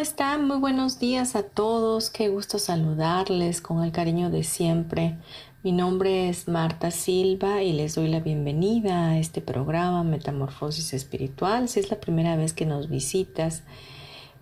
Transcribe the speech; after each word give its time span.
Están? 0.00 0.48
Muy 0.48 0.56
buenos 0.56 0.98
días 0.98 1.36
a 1.36 1.42
todos. 1.42 2.08
Qué 2.08 2.30
gusto 2.30 2.58
saludarles 2.58 3.60
con 3.60 3.84
el 3.84 3.92
cariño 3.92 4.30
de 4.30 4.44
siempre. 4.44 5.18
Mi 5.62 5.72
nombre 5.72 6.30
es 6.30 6.48
Marta 6.48 6.90
Silva 6.90 7.62
y 7.62 7.74
les 7.74 7.96
doy 7.96 8.08
la 8.08 8.20
bienvenida 8.20 9.10
a 9.10 9.18
este 9.18 9.42
programa 9.42 10.02
Metamorfosis 10.02 10.94
Espiritual. 10.94 11.68
Si 11.68 11.80
es 11.80 11.90
la 11.90 12.00
primera 12.00 12.34
vez 12.36 12.54
que 12.54 12.64
nos 12.64 12.88
visitas, 12.88 13.62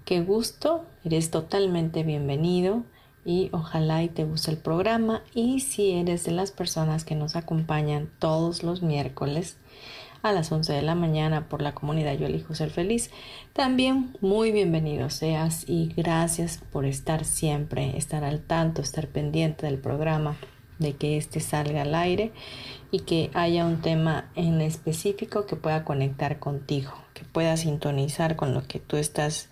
qué 0.04 0.20
gusto, 0.20 0.84
eres 1.04 1.32
totalmente 1.32 2.04
bienvenido 2.04 2.84
y 3.24 3.48
ojalá 3.50 4.04
y 4.04 4.08
te 4.08 4.22
guste 4.22 4.52
el 4.52 4.58
programa. 4.58 5.24
Y 5.34 5.58
si 5.58 5.90
eres 5.90 6.24
de 6.24 6.30
las 6.30 6.52
personas 6.52 7.04
que 7.04 7.16
nos 7.16 7.34
acompañan 7.34 8.12
todos 8.20 8.62
los 8.62 8.82
miércoles, 8.82 9.56
a 10.22 10.32
las 10.32 10.50
11 10.50 10.72
de 10.72 10.82
la 10.82 10.94
mañana 10.94 11.48
por 11.48 11.62
la 11.62 11.74
comunidad 11.74 12.14
Yo 12.14 12.26
Elijo 12.26 12.54
Ser 12.54 12.70
Feliz. 12.70 13.10
También 13.52 14.16
muy 14.20 14.52
bienvenido 14.52 15.10
seas 15.10 15.64
y 15.68 15.92
gracias 15.96 16.60
por 16.72 16.84
estar 16.84 17.24
siempre, 17.24 17.96
estar 17.96 18.24
al 18.24 18.40
tanto, 18.40 18.82
estar 18.82 19.08
pendiente 19.08 19.66
del 19.66 19.78
programa, 19.78 20.36
de 20.78 20.94
que 20.94 21.16
este 21.16 21.40
salga 21.40 21.82
al 21.82 21.94
aire 21.94 22.32
y 22.90 23.00
que 23.00 23.30
haya 23.34 23.66
un 23.66 23.80
tema 23.80 24.30
en 24.34 24.60
específico 24.60 25.46
que 25.46 25.56
pueda 25.56 25.84
conectar 25.84 26.38
contigo, 26.38 26.92
que 27.14 27.24
pueda 27.24 27.56
sintonizar 27.56 28.36
con 28.36 28.54
lo 28.54 28.62
que 28.62 28.78
tú 28.78 28.96
estás 28.96 29.50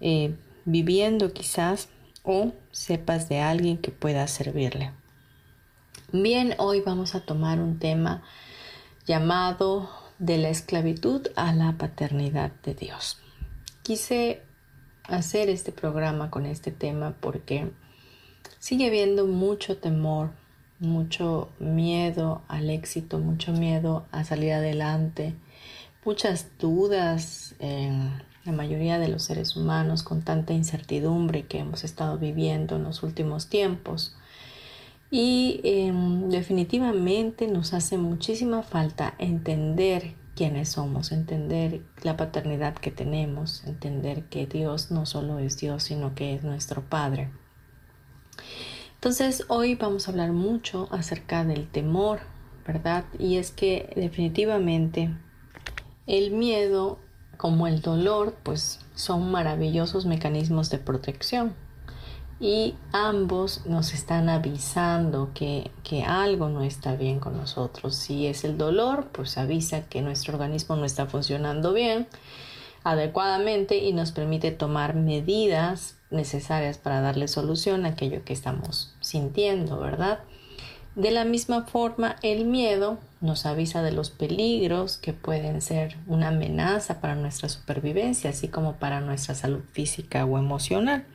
eh, 0.00 0.34
viviendo 0.64 1.32
quizás 1.32 1.88
o 2.22 2.52
sepas 2.70 3.28
de 3.28 3.40
alguien 3.40 3.78
que 3.78 3.90
pueda 3.90 4.26
servirle. 4.26 4.92
Bien, 6.12 6.54
hoy 6.58 6.80
vamos 6.80 7.14
a 7.14 7.20
tomar 7.20 7.58
un 7.58 7.78
tema 7.78 8.22
llamado 9.06 9.90
de 10.18 10.38
la 10.38 10.48
esclavitud 10.48 11.28
a 11.36 11.52
la 11.52 11.72
paternidad 11.76 12.52
de 12.62 12.74
Dios. 12.74 13.18
Quise 13.82 14.42
hacer 15.04 15.50
este 15.50 15.72
programa 15.72 16.30
con 16.30 16.46
este 16.46 16.70
tema 16.70 17.14
porque 17.20 17.70
sigue 18.58 18.86
habiendo 18.86 19.26
mucho 19.26 19.76
temor, 19.76 20.30
mucho 20.78 21.50
miedo 21.58 22.42
al 22.48 22.70
éxito, 22.70 23.18
mucho 23.18 23.52
miedo 23.52 24.06
a 24.10 24.24
salir 24.24 24.52
adelante, 24.52 25.34
muchas 26.04 26.46
dudas 26.58 27.54
en 27.58 28.22
la 28.44 28.52
mayoría 28.52 28.98
de 28.98 29.08
los 29.08 29.24
seres 29.24 29.56
humanos 29.56 30.02
con 30.02 30.22
tanta 30.22 30.52
incertidumbre 30.52 31.46
que 31.46 31.58
hemos 31.58 31.84
estado 31.84 32.18
viviendo 32.18 32.76
en 32.76 32.84
los 32.84 33.02
últimos 33.02 33.48
tiempos. 33.48 34.16
Y 35.10 35.60
em, 35.64 36.28
definitivamente 36.28 37.46
nos 37.46 37.72
hace 37.72 37.98
muchísima 37.98 38.62
falta 38.62 39.14
entender 39.18 40.14
quiénes 40.34 40.70
somos, 40.70 41.12
entender 41.12 41.82
la 42.02 42.16
paternidad 42.16 42.74
que 42.74 42.90
tenemos, 42.90 43.64
entender 43.64 44.24
que 44.24 44.46
Dios 44.46 44.90
no 44.90 45.06
solo 45.06 45.38
es 45.38 45.56
Dios, 45.56 45.84
sino 45.84 46.14
que 46.14 46.34
es 46.34 46.42
nuestro 46.42 46.82
Padre. 46.82 47.30
Entonces 48.94 49.44
hoy 49.48 49.74
vamos 49.74 50.08
a 50.08 50.10
hablar 50.10 50.32
mucho 50.32 50.88
acerca 50.90 51.44
del 51.44 51.68
temor, 51.68 52.20
¿verdad? 52.66 53.04
Y 53.18 53.36
es 53.36 53.50
que 53.52 53.92
definitivamente 53.96 55.14
el 56.06 56.32
miedo 56.32 56.98
como 57.36 57.66
el 57.66 57.80
dolor 57.82 58.36
pues 58.42 58.80
son 58.94 59.30
maravillosos 59.30 60.06
mecanismos 60.06 60.70
de 60.70 60.78
protección 60.78 61.54
y 62.40 62.74
ambos 62.92 63.64
nos 63.66 63.94
están 63.94 64.28
avisando 64.28 65.30
que, 65.34 65.70
algo 66.06 66.48
no 66.48 66.62
está 66.62 66.96
bien 66.96 67.20
con 67.20 67.36
nosotros. 67.36 67.94
Si 67.94 68.26
es 68.26 68.44
el 68.44 68.58
dolor, 68.58 69.08
pues 69.12 69.38
avisa 69.38 69.88
que 69.88 70.02
nuestro 70.02 70.34
organismo 70.34 70.76
no 70.76 70.84
está 70.84 71.06
funcionando 71.06 71.72
bien 71.72 72.08
adecuadamente 72.82 73.78
y 73.78 73.92
nos 73.92 74.12
permite 74.12 74.50
tomar 74.50 74.94
medidas 74.94 75.96
necesarias 76.10 76.76
para 76.76 77.00
darle 77.00 77.28
solución 77.28 77.86
a 77.86 77.90
aquello 77.90 78.24
que 78.24 78.34
estamos 78.34 78.94
sintiendo, 79.00 79.80
¿verdad? 79.80 80.20
De 80.94 81.10
la 81.10 81.24
misma 81.24 81.64
forma, 81.64 82.16
el 82.22 82.44
miedo 82.44 82.98
nos 83.20 83.46
avisa 83.46 83.82
de 83.82 83.90
los 83.90 84.10
peligros 84.10 84.98
que 84.98 85.12
pueden 85.12 85.60
ser 85.62 85.96
una 86.06 86.28
amenaza 86.28 87.00
para 87.00 87.14
nuestra 87.14 87.48
supervivencia, 87.48 88.30
así 88.30 88.48
como 88.48 88.74
para 88.74 89.00
nuestra 89.00 89.34
salud 89.34 89.62
física 89.72 90.24
o 90.24 90.38
emocional. 90.38 91.06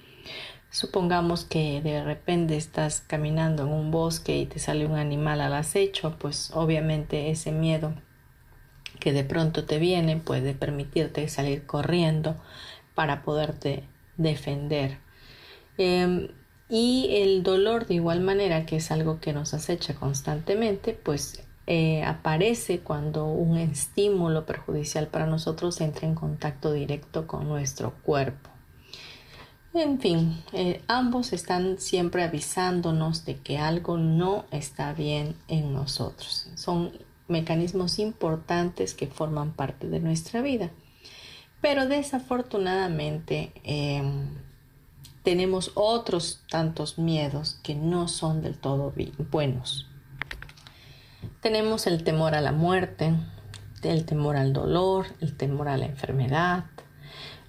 Supongamos 0.71 1.45
que 1.45 1.81
de 1.81 2.03
repente 2.03 2.55
estás 2.55 3.01
caminando 3.01 3.63
en 3.63 3.73
un 3.73 3.89
bosque 3.89 4.37
y 4.37 4.45
te 4.45 4.59
sale 4.59 4.85
un 4.85 4.97
animal 4.97 5.41
al 5.41 5.55
acecho, 5.55 6.17
pues 6.19 6.51
obviamente 6.53 7.31
ese 7.31 7.51
miedo 7.51 7.95
que 8.99 9.13
de 9.13 9.23
pronto 9.23 9.65
te 9.65 9.79
viene 9.79 10.17
puede 10.17 10.53
permitirte 10.53 11.27
salir 11.27 11.65
corriendo 11.65 12.35
para 12.93 13.23
poderte 13.23 13.83
defender. 14.17 14.99
Em, 15.77 16.29
y 16.69 17.09
el 17.21 17.41
dolor 17.41 17.87
de 17.87 17.95
igual 17.95 18.21
manera, 18.21 18.65
que 18.65 18.75
es 18.75 18.91
algo 18.91 19.19
que 19.19 19.33
nos 19.33 19.55
acecha 19.55 19.95
constantemente, 19.95 20.93
pues 20.93 21.43
eh, 21.65 22.03
aparece 22.03 22.81
cuando 22.81 23.25
un 23.25 23.57
estímulo 23.57 24.45
perjudicial 24.45 25.07
para 25.07 25.25
nosotros 25.25 25.81
entra 25.81 26.07
en 26.07 26.15
contacto 26.15 26.73
directo 26.73 27.25
con 27.25 27.47
nuestro 27.47 27.93
cuerpo. 28.03 28.49
En 29.73 29.99
fin, 29.99 30.43
eh, 30.51 30.81
ambos 30.87 31.31
están 31.31 31.77
siempre 31.77 32.23
avisándonos 32.23 33.25
de 33.25 33.35
que 33.37 33.59
algo 33.59 33.97
no 33.97 34.45
está 34.49 34.93
bien 34.93 35.35
en 35.47 35.73
nosotros. 35.73 36.49
Son 36.55 36.91
mecanismos 37.27 37.99
importantes 37.99 38.95
que 38.95 39.05
forman 39.05 39.51
parte 39.51 39.87
de 39.87 39.99
nuestra 39.99 40.41
vida. 40.41 40.71
Pero 41.61 41.85
desafortunadamente 41.87 43.51
em, 43.63 44.29
tenemos 45.23 45.71
otros 45.75 46.41
tantos 46.49 46.97
miedos 46.97 47.59
que 47.61 47.75
no 47.75 48.07
son 48.07 48.41
del 48.41 48.57
todo 48.57 48.91
buenos. 49.29 49.85
Tenemos 51.41 51.85
el 51.85 52.03
temor 52.03 52.33
a 52.33 52.41
la 52.41 52.53
muerte, 52.53 53.13
el 53.83 54.05
temor 54.05 54.35
al 54.35 54.51
dolor, 54.51 55.07
el 55.21 55.37
temor 55.37 55.67
a 55.67 55.77
la 55.77 55.85
enfermedad, 55.85 56.65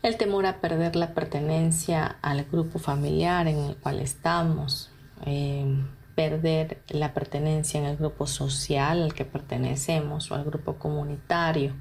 el 0.03 0.16
temor 0.16 0.47
a 0.47 0.61
perder 0.61 0.97
la 0.97 1.15
pertenencia 1.15 2.16
al 2.22 2.45
grupo 2.45 2.78
familiar 2.78 3.47
en 3.48 3.59
el 3.59 3.77
cual 3.77 4.01
estamos, 4.01 4.91
eh, 5.27 5.66
perder 6.15 6.83
la 6.89 7.15
pertenencia 7.15 7.80
en 7.80 7.86
el 7.86 7.97
grupo 7.97 8.27
social 8.27 9.03
al 9.03 9.15
que 9.15 9.25
pertenecemos 9.25 10.30
o 10.30 10.34
al 10.34 10.45
grupo 10.45 10.75
comunitario, 10.75 11.75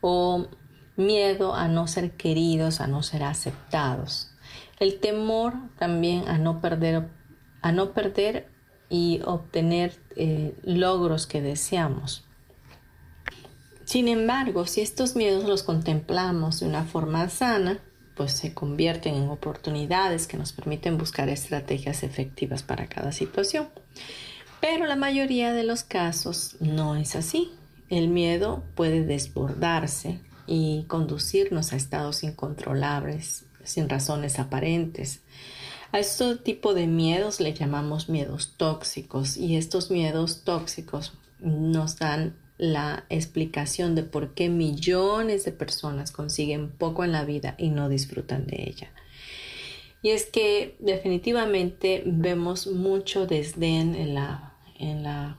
o 0.00 0.46
miedo 0.96 1.54
a 1.54 1.68
no 1.68 1.86
ser 1.86 2.12
queridos, 2.12 2.80
a 2.80 2.86
no 2.86 3.02
ser 3.02 3.22
aceptados. 3.22 4.32
El 4.78 5.00
temor 5.00 5.54
también 5.78 6.28
a 6.28 6.38
no 6.38 6.60
perder, 6.60 7.08
a 7.62 7.72
no 7.72 7.92
perder 7.92 8.48
y 8.88 9.20
obtener 9.24 9.94
eh, 10.16 10.56
logros 10.62 11.26
que 11.26 11.40
deseamos. 11.40 12.27
Sin 13.88 14.06
embargo, 14.06 14.66
si 14.66 14.82
estos 14.82 15.16
miedos 15.16 15.44
los 15.44 15.62
contemplamos 15.62 16.60
de 16.60 16.66
una 16.66 16.84
forma 16.84 17.26
sana, 17.30 17.80
pues 18.16 18.32
se 18.32 18.52
convierten 18.52 19.14
en 19.14 19.30
oportunidades 19.30 20.26
que 20.26 20.36
nos 20.36 20.52
permiten 20.52 20.98
buscar 20.98 21.30
estrategias 21.30 22.02
efectivas 22.02 22.62
para 22.62 22.86
cada 22.88 23.12
situación. 23.12 23.70
Pero 24.60 24.84
la 24.84 24.96
mayoría 24.96 25.54
de 25.54 25.64
los 25.64 25.84
casos 25.84 26.56
no 26.60 26.96
es 26.96 27.16
así. 27.16 27.50
El 27.88 28.08
miedo 28.08 28.62
puede 28.74 29.06
desbordarse 29.06 30.20
y 30.46 30.84
conducirnos 30.86 31.72
a 31.72 31.76
estados 31.76 32.24
incontrolables, 32.24 33.46
sin 33.64 33.88
razones 33.88 34.38
aparentes. 34.38 35.22
A 35.92 35.98
este 35.98 36.36
tipo 36.36 36.74
de 36.74 36.86
miedos 36.86 37.40
le 37.40 37.54
llamamos 37.54 38.10
miedos 38.10 38.52
tóxicos 38.58 39.38
y 39.38 39.56
estos 39.56 39.90
miedos 39.90 40.44
tóxicos 40.44 41.14
nos 41.40 41.96
dan 41.96 42.34
la 42.58 43.04
explicación 43.08 43.94
de 43.94 44.02
por 44.02 44.34
qué 44.34 44.48
millones 44.48 45.44
de 45.44 45.52
personas 45.52 46.10
consiguen 46.10 46.70
poco 46.70 47.04
en 47.04 47.12
la 47.12 47.24
vida 47.24 47.54
y 47.56 47.70
no 47.70 47.88
disfrutan 47.88 48.46
de 48.46 48.64
ella. 48.68 48.90
Y 50.02 50.10
es 50.10 50.26
que 50.26 50.76
definitivamente 50.80 52.02
vemos 52.04 52.66
mucho 52.66 53.26
desdén 53.26 53.94
en 53.94 54.14
la, 54.14 54.54
en 54.78 55.02
la 55.02 55.38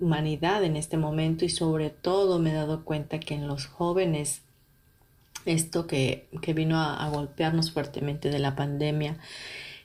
humanidad 0.00 0.64
en 0.64 0.76
este 0.76 0.96
momento 0.96 1.44
y 1.44 1.50
sobre 1.50 1.90
todo 1.90 2.38
me 2.38 2.50
he 2.50 2.54
dado 2.54 2.84
cuenta 2.84 3.20
que 3.20 3.34
en 3.34 3.46
los 3.46 3.66
jóvenes 3.66 4.42
esto 5.46 5.86
que, 5.86 6.28
vino 6.54 6.78
a, 6.78 7.04
a 7.04 7.08
golpearnos 7.10 7.70
fuertemente 7.70 8.30
de 8.30 8.38
la 8.38 8.56
pandemia 8.56 9.18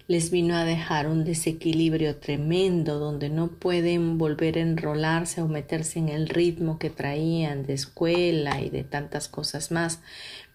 les 0.10 0.32
vino 0.32 0.56
a 0.56 0.66
dejar 0.66 1.08
un 1.08 1.24
desequilibrio 1.24 2.16
tremendo 2.16 2.98
donde 2.98 3.30
no 3.30 3.50
pueden 3.50 4.18
volver 4.18 4.58
a 4.58 4.62
enrolarse 4.62 5.40
o 5.40 5.48
meterse 5.48 6.00
en 6.00 6.10
el 6.10 6.28
ritmo 6.28 6.80
que 6.80 6.90
traían 6.90 7.64
de 7.64 7.74
escuela 7.74 8.60
y 8.60 8.72
de 8.72 8.84
tantas 8.84 9.28
cosas 9.28 9.70
más, 9.70 10.00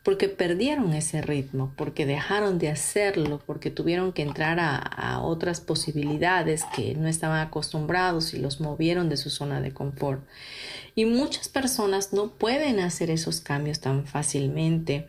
porque 0.03 0.29
perdieron 0.29 0.93
ese 0.93 1.23
ritmo, 1.23 1.73
porque 1.77 2.05
dejaron 2.05 2.59
de 2.59 2.69
hacerlo, 2.69 3.41
porque 3.47 3.71
tuvieron 3.71 4.13
que 4.13 4.23
entrar 4.23 4.59
a, 4.59 4.77
a 4.77 5.21
otras 5.21 5.61
posibilidades 5.61 6.65
que 6.75 6.97
no 6.97 7.07
estaban 7.07 7.39
acostumbrados 7.39 8.35
y 8.35 8.41
los 8.41 8.61
movieron 8.61 9.09
de 9.09 9.17
su 9.17 9.31
zona 9.31 9.61
de 9.61 9.73
confort. 9.73 10.27
Y 10.97 11.05
muchas 11.05 11.49
personas 11.49 12.13
no 12.13 12.33
pueden 12.33 12.81
hacer 12.81 13.09
esos 13.09 13.41
cambios 13.41 13.79
tan 13.79 14.05
fácilmente, 14.05 15.07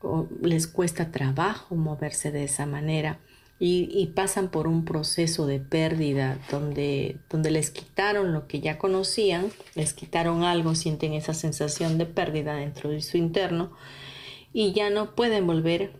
o 0.00 0.28
les 0.40 0.68
cuesta 0.68 1.10
trabajo 1.10 1.74
moverse 1.74 2.30
de 2.30 2.44
esa 2.44 2.64
manera 2.64 3.18
y, 3.60 4.06
pasan 4.14 4.50
por 4.50 4.68
un 4.68 4.84
proceso 4.84 5.46
de 5.46 5.58
pérdida 5.58 6.38
donde, 6.50 7.16
donde 7.28 7.50
les 7.50 7.70
quitaron 7.70 8.32
lo 8.32 8.46
que 8.46 8.60
ya 8.60 8.78
conocían, 8.78 9.50
les 9.74 9.94
quitaron 9.94 10.44
algo, 10.44 10.76
sienten 10.76 11.12
esa 11.12 11.34
sensación 11.34 11.98
de 11.98 12.06
pérdida 12.06 12.54
dentro 12.54 12.90
de 12.90 13.02
su 13.02 13.16
interno 13.16 13.72
y 14.52 14.72
ya 14.72 14.90
no 14.90 15.16
pueden 15.16 15.46
volver 15.46 15.92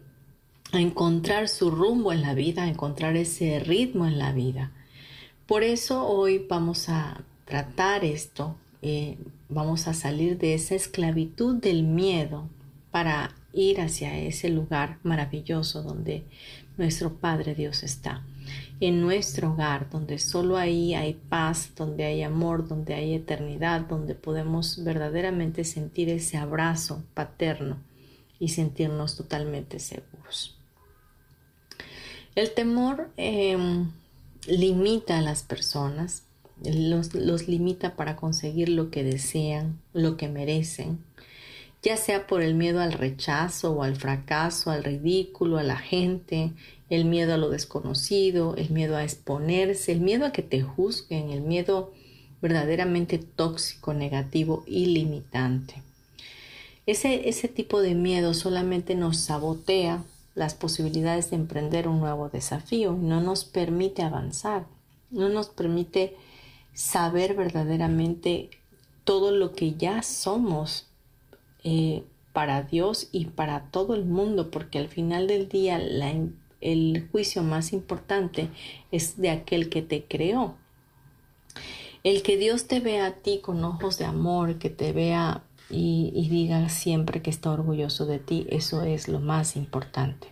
a 0.73 0.81
encontrar 0.81 1.49
su 1.49 1.71
rumbo 1.71 2.13
en 2.13 2.23
la 2.23 2.35
vida, 2.35 2.63
a 2.63 2.69
encontrar 2.69 3.17
ese 3.17 3.59
ritmo 3.59 4.07
en 4.07 4.19
la 4.19 4.33
vida. 4.33 4.73
Por 5.47 5.65
eso 5.65 6.07
hoy 6.07 6.47
vamos 6.49 6.89
a 6.89 7.25
tratar 7.45 8.05
esto, 8.05 8.57
eh, 8.83 9.19
vamos 9.49 9.89
a 9.89 9.95
salir 9.95 10.39
de 10.39 10.55
esa 10.55 10.75
esclavitud 10.75 11.57
del 11.57 11.83
miedo 11.83 12.49
para 12.91 13.35
ir 13.53 13.81
hacia 13.81 14.17
ese 14.19 14.51
lugar 14.51 14.99
maravilloso 15.03 15.83
donde 15.83 16.25
nuestro 16.79 17.15
Padre 17.15 17.55
Dios 17.55 17.83
está. 17.83 18.25
En 18.81 19.01
nuestro 19.01 19.53
hogar, 19.53 19.91
donde 19.91 20.19
solo 20.19 20.57
ahí 20.57 20.95
hay 20.95 21.15
paz, 21.15 21.73
donde 21.77 22.05
hay 22.05 22.23
amor, 22.23 22.67
donde 22.67 22.95
hay 22.95 23.15
eternidad, 23.15 23.83
donde 23.83 24.15
podemos 24.15 24.83
verdaderamente 24.85 25.65
sentir 25.65 26.09
ese 26.09 26.37
abrazo 26.39 27.03
paterno 27.13 27.77
y 28.39 28.49
sentirnos 28.49 29.17
totalmente 29.17 29.81
seguros. 29.81 30.57
El 32.35 32.55
temor 32.55 33.11
em, 33.17 33.91
limita 34.47 35.19
a 35.19 35.23
las 35.23 35.43
personas, 35.43 36.23
los, 36.65 37.15
los 37.15 37.49
limita 37.49 37.97
para 37.97 38.15
conseguir 38.15 38.69
lo 38.69 38.91
que 38.91 39.03
desean, 39.03 39.81
lo 39.93 40.17
que 40.17 40.29
merecen, 40.29 41.05
ya 41.83 41.97
sea 41.97 42.27
por 42.27 42.43
el 42.43 42.55
miedo 42.55 42.81
al 42.81 42.93
rechazo 42.93 43.73
o 43.73 43.83
al 43.83 43.97
fracaso, 43.97 44.71
al 44.71 44.85
ridículo, 44.85 45.59
a 45.59 45.63
la 45.63 45.77
gente, 45.77 46.53
el 46.91 47.05
miedo 47.05 47.35
a 47.35 47.37
lo 47.37 47.51
desconocido, 47.51 48.57
el 48.57 48.71
miedo 48.71 48.97
a 48.97 49.05
exponerse, 49.05 49.93
el 49.93 50.01
miedo 50.01 50.27
a 50.27 50.33
que 50.33 50.43
te 50.43 50.63
juzguen, 50.63 51.31
el 51.31 51.43
miedo 51.43 51.93
verdaderamente 52.41 53.19
tóxico, 53.19 53.95
negativo 53.95 54.65
y 54.67 54.87
limitante. 54.87 55.83
Ese, 56.87 57.29
ese 57.29 57.49
tipo 57.49 57.81
de 57.81 57.95
miedo 57.95 58.33
solamente 58.35 58.95
nos 58.95 59.19
sabotea 59.19 60.03
las 60.35 60.55
posibilidades 60.55 61.31
de 61.31 61.37
emprender 61.37 61.89
un 61.89 62.01
nuevo 62.01 62.29
desafío, 62.29 62.93
no 62.93 63.21
nos 63.21 63.45
permite 63.45 64.03
avanzar, 64.03 64.67
no 65.11 65.29
nos 65.29 65.49
permite 65.49 66.17
saber 66.75 67.35
verdaderamente 67.35 68.51
todo 69.05 69.33
lo 69.33 69.53
que 69.53 69.75
ya 69.75 70.03
somos 70.03 70.88
eh, 71.71 72.03
para 72.33 72.63
Dios 72.63 73.09
y 73.13 73.27
para 73.27 73.65
todo 73.65 73.95
el 73.95 74.07
mundo, 74.07 74.51
porque 74.51 74.79
al 74.79 74.89
final 74.89 75.27
del 75.27 75.51
día 75.51 75.79
el 76.63 77.09
juicio 77.13 77.43
más 77.43 77.75
importante 77.75 78.49
es 78.91 79.21
de 79.21 79.29
aquel 79.29 79.69
que 79.69 79.83
te 79.83 80.05
creó. 80.05 80.57
El 82.05 82.23
que 82.23 82.39
Dios 82.39 82.69
te 82.69 82.81
vea 82.81 83.05
a 83.05 83.15
ti 83.17 83.41
con 83.43 83.63
ojos 83.65 83.99
de 83.99 84.07
amor, 84.07 84.59
que 84.59 84.71
te 84.71 84.93
vea 84.93 85.43
y, 85.69 86.11
y 86.15 86.31
diga 86.31 86.71
siempre 86.71 87.21
que 87.21 87.29
está 87.29 87.51
orgulloso 87.51 88.07
de 88.07 88.19
ti, 88.19 88.47
eso 88.49 88.83
es 88.83 89.09
lo 89.09 89.21
más 89.21 89.55
importante 89.57 90.29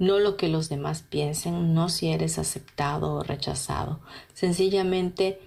no 0.00 0.18
lo 0.18 0.38
que 0.38 0.48
los 0.48 0.70
demás 0.70 1.02
piensen, 1.02 1.74
no 1.74 1.90
si 1.90 2.08
eres 2.08 2.38
aceptado 2.38 3.16
o 3.16 3.22
rechazado. 3.22 4.00
Sencillamente 4.32 5.38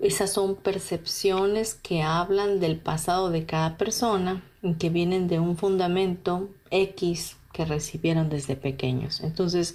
esas 0.00 0.32
son 0.32 0.56
percepciones 0.56 1.74
que 1.74 2.02
hablan 2.02 2.60
del 2.60 2.76
pasado 2.78 3.30
de 3.30 3.46
cada 3.46 3.76
persona 3.78 4.42
y 4.62 4.74
que 4.74 4.90
vienen 4.90 5.28
de 5.28 5.40
un 5.40 5.56
fundamento 5.56 6.50
X 6.70 7.36
que 7.52 7.64
recibieron 7.64 8.28
desde 8.28 8.56
pequeños. 8.56 9.20
Entonces, 9.20 9.74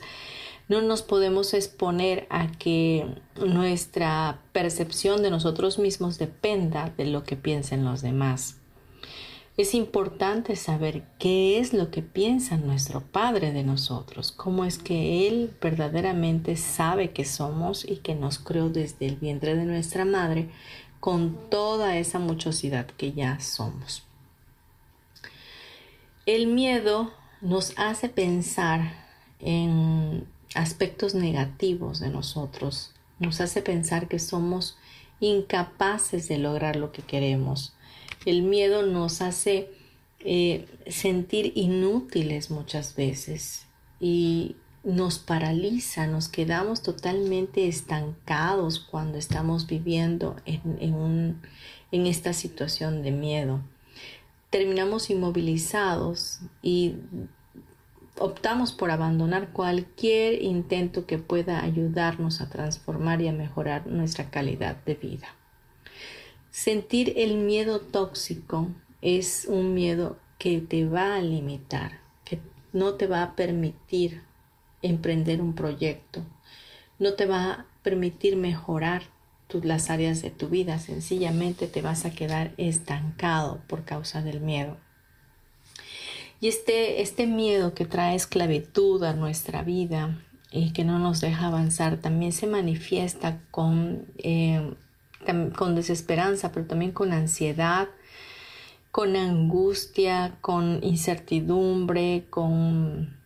no 0.68 0.82
nos 0.82 1.02
podemos 1.02 1.54
exponer 1.54 2.28
a 2.30 2.52
que 2.52 3.06
nuestra 3.36 4.40
percepción 4.54 5.22
de 5.22 5.32
nosotros 5.32 5.80
mismos 5.80 6.18
dependa 6.18 6.94
de 6.96 7.06
lo 7.06 7.24
que 7.24 7.36
piensen 7.36 7.84
los 7.84 8.02
demás. 8.02 8.61
Es 9.62 9.75
importante 9.75 10.56
saber 10.56 11.04
qué 11.19 11.60
es 11.60 11.72
lo 11.72 11.92
que 11.92 12.02
piensa 12.02 12.58
nuestro 12.58 13.02
Padre 13.02 13.52
de 13.52 13.63
nosotros, 13.63 14.31
cómo 14.31 14.66
es 14.66 14.80
que 14.80 15.28
Él 15.28 15.54
verdaderamente 15.62 16.56
sabe 16.56 17.12
que 17.12 17.25
somos 17.25 17.88
y 17.88 17.98
que 17.98 18.16
nos 18.16 18.40
creó 18.40 18.69
desde 18.69 19.06
el 19.06 19.18
vientre 19.18 19.54
de 19.56 19.66
nuestra 19.66 20.04
madre 20.04 20.50
con 21.00 21.38
toda 21.52 21.96
esa 21.98 22.18
muchosidad 22.18 22.88
que 22.88 23.12
ya 23.12 23.40
somos. 23.40 24.02
El 26.25 26.48
miedo 26.48 27.13
nos 27.42 27.78
hace 27.78 28.10
pensar 28.10 28.96
en 29.42 30.25
aspectos 30.56 31.13
negativos 31.13 32.00
de 32.00 32.10
nosotros, 32.10 32.94
nos 33.20 33.39
hace 33.39 33.62
pensar 33.62 34.08
que 34.08 34.18
somos 34.18 34.75
incapaces 35.20 36.27
de 36.27 36.39
lograr 36.39 36.77
lo 36.77 36.91
que 36.91 37.03
queremos, 37.03 37.75
el 38.25 38.44
miedo 38.44 38.84
nos 38.84 39.22
hace 39.22 39.70
eh, 40.20 40.68
sentir 40.88 41.54
inútiles 41.56 42.51
muchas 42.51 42.96
veces 42.96 43.66
y 44.00 44.56
nos 44.84 45.20
paraliza, 45.20 46.08
nos 46.08 46.28
quedamos 46.28 46.82
totalmente 46.82 47.68
estancados 47.68 48.80
cuando 48.80 49.18
estamos 49.18 49.68
viviendo 49.68 50.36
en, 50.46 51.42
en 51.92 52.08
esta 52.08 52.34
situación 52.34 53.04
de 53.04 53.12
miedo. 53.12 53.62
Terminamos 54.50 55.10
inmovilizados 55.10 56.40
y 56.62 56.96
optamos 58.18 58.74
por 58.74 58.92
abandonar 58.92 59.51
cualquier 59.51 60.42
intento 60.42 61.06
que 61.06 61.18
pueda 61.18 61.63
ayudarnos 61.63 62.42
a 62.42 62.50
transformar 62.50 63.22
y 63.22 63.28
a 63.28 63.34
mejorar 63.34 63.88
nuestra 63.88 64.30
calidad 64.30 64.78
de 64.84 64.96
vida. 64.96 65.28
Sentir 66.63 67.13
el 67.18 67.38
miedo 67.38 67.80
tóxico 67.80 68.68
es 69.01 69.48
un 69.50 69.74
miedo 69.74 70.20
que 70.38 70.62
te 70.62 70.86
va 70.86 71.15
a 71.15 71.20
limitar, 71.20 72.01
que 72.24 72.39
no 72.72 72.94
te 72.94 73.08
va 73.08 73.24
a 73.24 73.36
permitir 73.36 74.22
emprender 74.84 75.41
un 75.41 75.56
proyecto, 75.56 76.24
no 77.00 77.15
te 77.15 77.25
va 77.25 77.51
a 77.51 77.65
permitir 77.82 78.36
mejorar 78.36 79.01
las 79.63 79.89
áreas 79.89 80.22
de 80.22 80.30
tu 80.30 80.50
vida, 80.50 80.77
sencillamente 80.77 81.65
te 81.65 81.82
vas 81.82 82.06
a 82.06 82.12
quedar 82.12 82.53
estancado 82.58 83.63
por 83.68 83.84
causa 83.84 84.22
del 84.22 84.39
miedo. 84.39 84.77
Y 86.41 86.48
este, 86.48 87.01
este 87.01 87.25
miedo 87.25 87.74
que 87.74 87.86
trae 87.86 88.13
esclavitud 88.13 89.01
a 89.03 89.13
nuestra 89.13 89.63
vida 89.63 90.24
y 90.51 90.74
que 90.74 90.84
no 90.84 91.00
nos 91.00 91.22
deja 91.22 91.48
avanzar 91.48 91.98
también 91.98 92.32
se 92.32 92.46
manifiesta 92.46 93.41
con 93.50 94.06
eh, 94.20 94.75
con 95.56 95.75
desesperanza, 95.75 96.51
pero 96.51 96.66
también 96.66 96.92
con 96.92 97.13
ansiedad, 97.13 97.88
con 98.92 99.16
angustia, 99.16 100.38
con 100.42 100.84
incertidumbre, 100.84 102.25
con, 102.30 103.18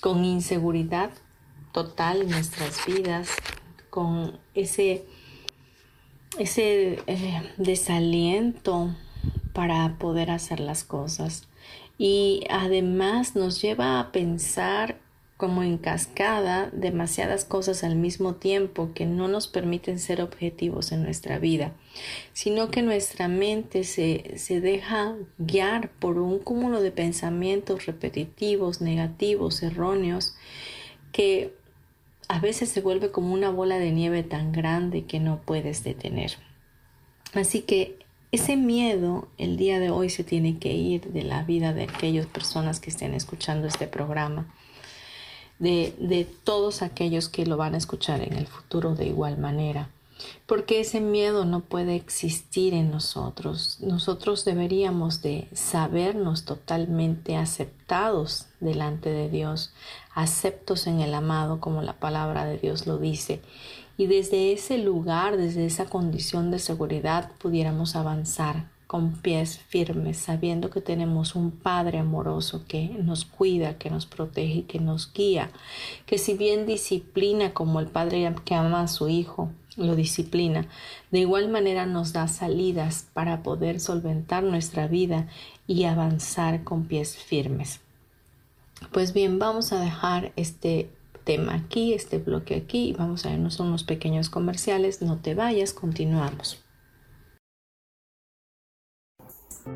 con 0.00 0.24
inseguridad 0.24 1.10
total 1.72 2.22
en 2.22 2.30
nuestras 2.30 2.84
vidas, 2.86 3.30
con 3.90 4.38
ese, 4.54 5.06
ese 6.38 7.02
eh, 7.06 7.52
desaliento 7.56 8.94
para 9.52 9.96
poder 9.98 10.30
hacer 10.30 10.60
las 10.60 10.84
cosas. 10.84 11.48
y 11.98 12.44
además 12.50 13.36
nos 13.36 13.62
lleva 13.62 14.00
a 14.00 14.10
pensar 14.12 15.01
como 15.42 15.64
en 15.64 15.76
cascada 15.76 16.70
demasiadas 16.72 17.44
cosas 17.44 17.82
al 17.82 17.96
mismo 17.96 18.36
tiempo 18.36 18.90
que 18.94 19.06
no 19.06 19.26
nos 19.26 19.48
permiten 19.48 19.98
ser 19.98 20.22
objetivos 20.22 20.92
en 20.92 21.02
nuestra 21.02 21.40
vida, 21.40 21.72
sino 22.32 22.70
que 22.70 22.80
nuestra 22.80 23.26
mente 23.26 23.82
se, 23.82 24.38
se 24.38 24.60
deja 24.60 25.16
guiar 25.38 25.90
por 25.98 26.18
un 26.18 26.38
cúmulo 26.38 26.80
de 26.80 26.92
pensamientos 26.92 27.86
repetitivos, 27.86 28.80
negativos, 28.80 29.64
erróneos, 29.64 30.36
que 31.10 31.52
a 32.28 32.38
veces 32.38 32.68
se 32.68 32.80
vuelve 32.80 33.10
como 33.10 33.34
una 33.34 33.50
bola 33.50 33.80
de 33.80 33.90
nieve 33.90 34.22
tan 34.22 34.52
grande 34.52 35.06
que 35.06 35.18
no 35.18 35.40
puedes 35.44 35.82
detener. 35.82 36.34
Así 37.34 37.62
que 37.62 37.98
ese 38.30 38.56
miedo 38.56 39.26
el 39.38 39.56
día 39.56 39.80
de 39.80 39.90
hoy 39.90 40.08
se 40.08 40.22
tiene 40.22 40.60
que 40.60 40.72
ir 40.72 41.00
de 41.12 41.24
la 41.24 41.42
vida 41.42 41.72
de 41.72 41.82
aquellas 41.82 42.26
personas 42.26 42.78
que 42.78 42.90
estén 42.90 43.12
escuchando 43.12 43.66
este 43.66 43.88
programa 43.88 44.46
de, 45.62 46.26
todos 46.44 46.82
aquellos 46.82 47.28
que 47.28 47.46
lo 47.46 47.56
van 47.56 47.74
a 47.74 47.78
escuchar 47.78 48.20
en 48.20 48.34
el 48.34 48.46
futuro 48.46 48.94
de 48.94 49.06
igual 49.06 49.38
manera 49.38 49.88
porque 50.46 50.78
ese 50.78 51.00
miedo 51.00 51.44
no 51.44 51.60
puede 51.60 51.96
existir 51.96 52.74
en 52.74 52.92
nosotros. 52.92 53.78
Nosotros 53.80 54.44
deberíamos 54.44 55.20
de 55.20 55.48
sabernos 55.52 56.44
totalmente 56.44 57.36
aceptados 57.36 58.46
delante 58.60 59.10
de 59.10 59.28
Dios, 59.28 59.72
aceptos 60.14 60.86
en 60.86 61.00
el 61.00 61.12
amado 61.12 61.58
como 61.58 61.82
la 61.82 61.94
palabra 61.94 62.44
de 62.44 62.56
Dios 62.56 62.86
lo 62.86 62.98
dice. 62.98 63.42
Y 63.96 64.06
desde 64.06 64.52
ese 64.52 64.78
lugar, 64.78 65.36
desde 65.36 65.66
esa 65.66 65.86
condición 65.86 66.52
de 66.52 66.60
seguridad, 66.60 67.32
pudiéramos 67.38 67.96
avanzar 67.96 68.70
con 68.92 69.12
pies 69.12 69.56
firmes, 69.56 70.18
sabiendo 70.18 70.68
que 70.68 70.82
tenemos 70.82 71.34
un 71.34 71.50
Padre 71.50 71.96
amoroso 71.96 72.66
que 72.68 72.90
nos 73.02 73.24
cuida, 73.24 73.78
que 73.78 73.88
nos 73.88 74.04
protege, 74.04 74.64
que 74.64 74.80
nos 74.80 75.10
guía, 75.14 75.50
que 76.04 76.18
si 76.18 76.34
bien 76.34 76.66
disciplina 76.66 77.54
como 77.54 77.80
el 77.80 77.86
Padre 77.86 78.34
que 78.44 78.54
ama 78.54 78.82
a 78.82 78.88
su 78.88 79.08
Hijo, 79.08 79.50
lo 79.78 79.96
disciplina, 79.96 80.66
de 81.10 81.20
igual 81.20 81.48
manera 81.48 81.86
nos 81.86 82.12
da 82.12 82.28
salidas 82.28 83.06
para 83.14 83.42
poder 83.42 83.80
solventar 83.80 84.42
nuestra 84.42 84.88
vida 84.88 85.26
y 85.66 85.84
avanzar 85.84 86.62
con 86.62 86.84
pies 86.84 87.16
firmes. 87.16 87.80
Pues 88.92 89.14
bien, 89.14 89.38
vamos 89.38 89.72
a 89.72 89.80
dejar 89.80 90.32
este 90.36 90.90
tema 91.24 91.54
aquí, 91.54 91.94
este 91.94 92.18
bloque 92.18 92.56
aquí, 92.56 92.88
y 92.88 92.92
vamos 92.92 93.24
a 93.24 93.30
vernos 93.30 93.58
unos 93.58 93.84
pequeños 93.84 94.28
comerciales. 94.28 95.00
No 95.00 95.16
te 95.16 95.34
vayas, 95.34 95.72
continuamos. 95.72 96.61
En 99.64 99.70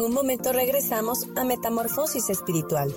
un 0.00 0.14
momento 0.14 0.52
regresamos 0.52 1.28
a 1.34 1.44
Metamorfosis 1.44 2.30
Espiritual. 2.30 2.94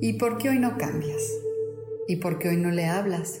¿Y 0.00 0.12
por 0.18 0.36
qué 0.38 0.50
hoy 0.50 0.58
no 0.58 0.76
cambias? 0.76 1.22
¿Y 2.06 2.16
por 2.16 2.38
qué 2.38 2.50
hoy 2.50 2.56
no 2.58 2.70
le 2.70 2.86
hablas? 2.86 3.40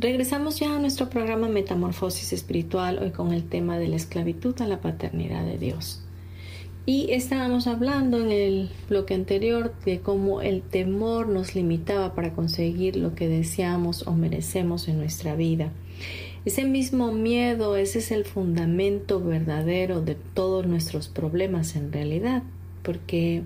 Regresamos 0.00 0.60
ya 0.60 0.76
a 0.76 0.78
nuestro 0.78 1.10
programa 1.10 1.48
Metamorfosis 1.48 2.32
Espiritual, 2.32 3.00
hoy 3.02 3.10
con 3.10 3.32
el 3.32 3.42
tema 3.42 3.78
de 3.78 3.88
la 3.88 3.96
esclavitud 3.96 4.54
a 4.62 4.68
la 4.68 4.80
paternidad 4.80 5.44
de 5.44 5.58
Dios. 5.58 6.04
Y 6.86 7.10
estábamos 7.10 7.66
hablando 7.66 8.20
en 8.20 8.30
el 8.30 8.70
bloque 8.88 9.14
anterior 9.14 9.74
de 9.84 9.98
cómo 9.98 10.40
el 10.40 10.62
temor 10.62 11.26
nos 11.26 11.56
limitaba 11.56 12.14
para 12.14 12.32
conseguir 12.32 12.94
lo 12.94 13.16
que 13.16 13.26
deseamos 13.26 14.06
o 14.06 14.12
merecemos 14.12 14.86
en 14.86 14.98
nuestra 14.98 15.34
vida. 15.34 15.72
Ese 16.44 16.64
mismo 16.64 17.10
miedo, 17.10 17.74
ese 17.74 17.98
es 17.98 18.12
el 18.12 18.24
fundamento 18.24 19.18
verdadero 19.18 20.00
de 20.00 20.14
todos 20.14 20.64
nuestros 20.64 21.08
problemas 21.08 21.74
en 21.74 21.92
realidad, 21.92 22.44
porque 22.84 23.42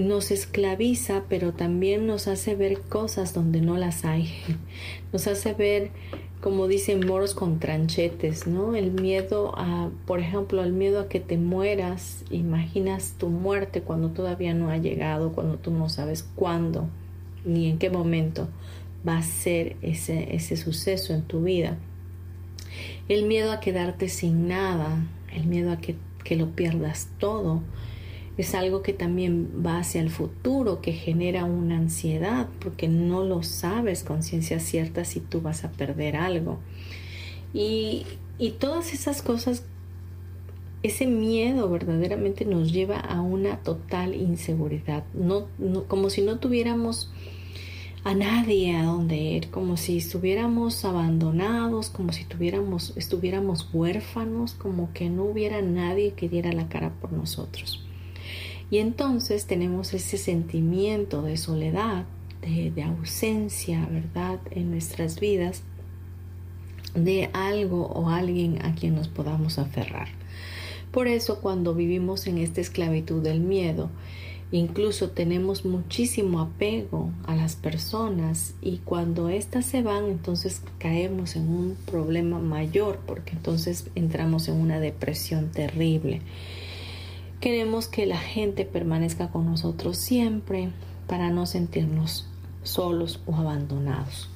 nos 0.00 0.30
esclaviza, 0.30 1.24
pero 1.28 1.52
también 1.52 2.06
nos 2.06 2.28
hace 2.28 2.54
ver 2.54 2.80
cosas 2.80 3.34
donde 3.34 3.60
no 3.60 3.76
las 3.76 4.04
hay. 4.04 4.30
Nos 5.12 5.26
hace 5.26 5.54
ver, 5.54 5.90
como 6.42 6.68
dicen 6.68 7.06
moros 7.06 7.34
con 7.34 7.58
tranchetes, 7.60 8.46
¿no? 8.46 8.74
El 8.74 8.92
miedo 8.92 9.54
a, 9.56 9.90
por 10.06 10.20
ejemplo, 10.20 10.62
el 10.62 10.72
miedo 10.72 11.00
a 11.00 11.08
que 11.08 11.18
te 11.18 11.38
mueras. 11.38 12.24
Imaginas 12.30 13.14
tu 13.16 13.30
muerte 13.30 13.80
cuando 13.80 14.10
todavía 14.10 14.52
no 14.52 14.68
ha 14.68 14.76
llegado, 14.76 15.32
cuando 15.32 15.56
tú 15.56 15.70
no 15.70 15.88
sabes 15.88 16.28
cuándo 16.34 16.90
ni 17.46 17.70
en 17.70 17.78
qué 17.78 17.88
momento 17.88 18.48
va 19.06 19.18
a 19.18 19.22
ser 19.22 19.76
ese, 19.80 20.34
ese 20.34 20.56
suceso 20.56 21.14
en 21.14 21.22
tu 21.22 21.42
vida. 21.42 21.78
El 23.08 23.24
miedo 23.24 23.50
a 23.50 23.60
quedarte 23.60 24.08
sin 24.08 24.48
nada, 24.48 25.06
el 25.32 25.46
miedo 25.46 25.72
a 25.72 25.78
que, 25.78 25.96
que 26.24 26.36
lo 26.36 26.50
pierdas 26.50 27.08
todo 27.18 27.62
es 28.38 28.54
algo 28.54 28.82
que 28.82 28.92
también 28.92 29.50
va 29.66 29.80
hacia 29.80 30.00
el 30.00 30.10
futuro, 30.10 30.80
que 30.80 30.92
genera 30.92 31.44
una 31.44 31.76
ansiedad, 31.76 32.48
porque 32.60 32.86
no 32.86 33.24
lo 33.24 33.42
sabes 33.42 34.04
con 34.04 34.22
ciencia 34.22 34.60
cierta 34.60 35.04
si 35.04 35.18
tú 35.18 35.40
vas 35.40 35.64
a 35.64 35.72
perder 35.72 36.14
algo. 36.16 36.60
Y, 37.52 38.06
todas 38.60 38.94
esas 38.94 39.22
cosas, 39.22 39.64
ese 40.84 41.08
miedo 41.08 41.68
verdaderamente 41.68 42.44
nos 42.44 42.72
lleva 42.72 43.00
a 43.00 43.20
una 43.20 43.56
total 43.58 44.14
inseguridad, 44.14 45.02
no, 45.14 45.48
como 45.88 46.08
si 46.08 46.22
no 46.22 46.38
tuviéramos 46.38 47.10
a 48.04 48.14
nadie 48.14 48.76
a 48.76 48.84
donde 48.84 49.16
ir, 49.16 49.50
como 49.50 49.76
si 49.76 49.98
estuviéramos 49.98 50.84
abandonados, 50.84 51.90
como 51.90 52.12
si 52.12 52.24
tuviéramos, 52.24 52.92
estuviéramos 52.96 53.68
huérfanos, 53.72 54.52
como 54.52 54.92
que 54.92 55.10
no 55.10 55.24
hubiera 55.24 55.60
nadie 55.60 56.12
que 56.12 56.28
diera 56.28 56.52
la 56.52 56.68
cara 56.68 56.92
por 57.00 57.12
nosotros. 57.12 57.87
Y 58.70 58.78
entonces 58.78 59.46
tenemos 59.46 59.94
ese 59.94 60.18
sentimiento 60.18 61.22
de 61.22 61.36
soledad, 61.36 62.04
de, 62.42 62.82
ausencia, 62.82 63.86
¿verdad?, 63.90 64.40
en 64.50 64.70
nuestras 64.70 65.20
vidas 65.20 65.62
de 66.94 67.30
algo 67.32 67.86
o 67.86 68.08
alguien 68.08 68.64
a 68.64 68.74
quien 68.74 68.94
nos 68.94 69.08
podamos 69.08 69.58
aferrar. 69.58 70.08
Por 70.92 71.06
eso 71.06 71.40
cuando 71.40 71.74
vivimos 71.74 72.26
en 72.26 72.38
esta 72.38 72.60
esclavitud 72.60 73.22
del 73.22 73.40
miedo, 73.40 73.90
Incluso 74.50 75.10
tenemos 75.10 75.66
muchísimo 75.66 76.40
apego 76.40 77.10
a 77.26 77.36
las 77.36 77.54
personas 77.54 78.54
y 78.62 78.78
cuando 78.78 79.28
éstas 79.28 79.66
se 79.66 79.82
van 79.82 80.06
entonces 80.06 80.62
caemos 80.78 81.36
en 81.36 81.50
un 81.50 81.76
problema 81.84 82.38
mayor 82.38 82.98
porque 83.06 83.32
entonces 83.32 83.90
entramos 83.94 84.48
en 84.48 84.54
una 84.54 84.80
depresión 84.80 85.50
terrible. 85.50 86.22
Queremos 87.40 87.86
que 87.86 88.04
la 88.04 88.18
gente 88.18 88.64
permanezca 88.64 89.28
con 89.28 89.46
nosotros 89.46 89.96
siempre 89.96 90.70
para 91.06 91.30
no 91.30 91.46
sentirnos 91.46 92.26
solos 92.64 93.20
o 93.26 93.36
abandonados. 93.36 94.28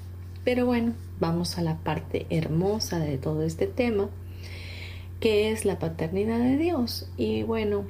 Pero 0.44 0.66
bueno, 0.66 0.94
vamos 1.18 1.58
a 1.58 1.62
la 1.62 1.78
parte 1.78 2.26
hermosa 2.30 3.00
de 3.00 3.18
todo 3.18 3.42
este 3.42 3.66
tema, 3.66 4.08
que 5.18 5.50
es 5.50 5.64
la 5.64 5.78
paternidad 5.78 6.38
de 6.38 6.56
Dios. 6.56 7.08
Y 7.16 7.42
bueno, 7.42 7.84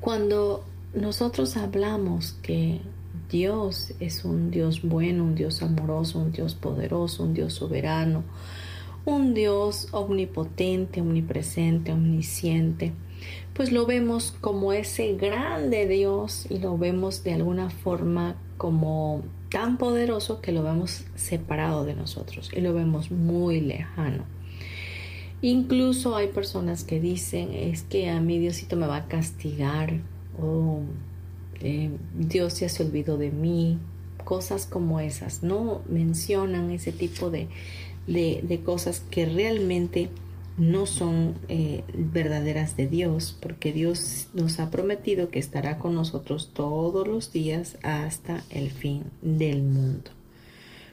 cuando 0.00 0.64
nosotros 0.94 1.56
hablamos 1.56 2.32
que 2.42 2.80
Dios 3.30 3.92
es 4.00 4.24
un 4.24 4.50
Dios 4.50 4.82
bueno, 4.82 5.24
un 5.24 5.34
Dios 5.34 5.62
amoroso, 5.62 6.18
un 6.18 6.32
Dios 6.32 6.54
poderoso, 6.54 7.24
un 7.24 7.34
Dios 7.34 7.52
soberano, 7.54 8.24
un 9.04 9.34
Dios 9.34 9.88
omnipotente, 9.92 11.02
omnipresente, 11.02 11.92
omnisciente, 11.92 12.92
pues 13.54 13.72
lo 13.72 13.86
vemos 13.86 14.34
como 14.40 14.72
ese 14.72 15.14
grande 15.14 15.86
Dios 15.86 16.46
y 16.48 16.58
lo 16.58 16.78
vemos 16.78 17.24
de 17.24 17.34
alguna 17.34 17.70
forma 17.70 18.36
como 18.56 19.22
tan 19.50 19.78
poderoso 19.78 20.40
que 20.40 20.52
lo 20.52 20.62
vemos 20.62 21.04
separado 21.14 21.84
de 21.84 21.94
nosotros 21.94 22.50
y 22.54 22.60
lo 22.60 22.74
vemos 22.74 23.10
muy 23.10 23.60
lejano. 23.60 24.24
Incluso 25.40 26.16
hay 26.16 26.28
personas 26.28 26.84
que 26.84 27.00
dicen 27.00 27.52
es 27.52 27.82
que 27.82 28.10
a 28.10 28.20
mí 28.20 28.38
Diosito 28.38 28.76
me 28.76 28.86
va 28.86 28.96
a 28.96 29.08
castigar 29.08 30.00
o 30.40 30.80
eh, 31.60 31.90
Dios 32.16 32.60
ya 32.60 32.68
se 32.68 32.84
olvidó 32.84 33.16
de 33.16 33.30
mí, 33.30 33.78
cosas 34.24 34.66
como 34.66 35.00
esas, 35.00 35.42
no 35.42 35.80
mencionan 35.88 36.70
ese 36.70 36.92
tipo 36.92 37.30
de, 37.30 37.48
de, 38.06 38.60
cosas 38.64 39.00
que 39.10 39.26
realmente 39.26 40.10
no 40.58 40.86
son 40.86 41.36
eh, 41.48 41.84
verdaderas 41.94 42.76
de 42.76 42.88
Dios, 42.88 43.36
porque 43.40 43.72
Dios 43.72 44.28
nos 44.34 44.58
ha 44.60 44.70
prometido 44.70 45.30
que 45.30 45.38
estará 45.38 45.78
con 45.78 45.94
nosotros 45.94 46.50
todos 46.52 47.06
los 47.06 47.32
días 47.32 47.78
hasta 47.82 48.42
el 48.50 48.70
fin 48.70 49.04
del 49.22 49.62
mundo. 49.62 50.10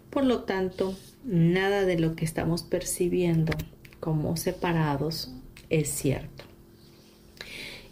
Por 0.10 0.24
lo 0.24 0.44
tanto, 0.44 0.96
nada 1.26 1.84
de 1.84 2.00
lo 2.00 2.16
que 2.16 2.26
estamos 2.26 2.64
percibiendo 2.64 3.54
como 4.00 4.38
separados 4.38 5.32
es 5.70 5.90
cierto. 5.90 6.46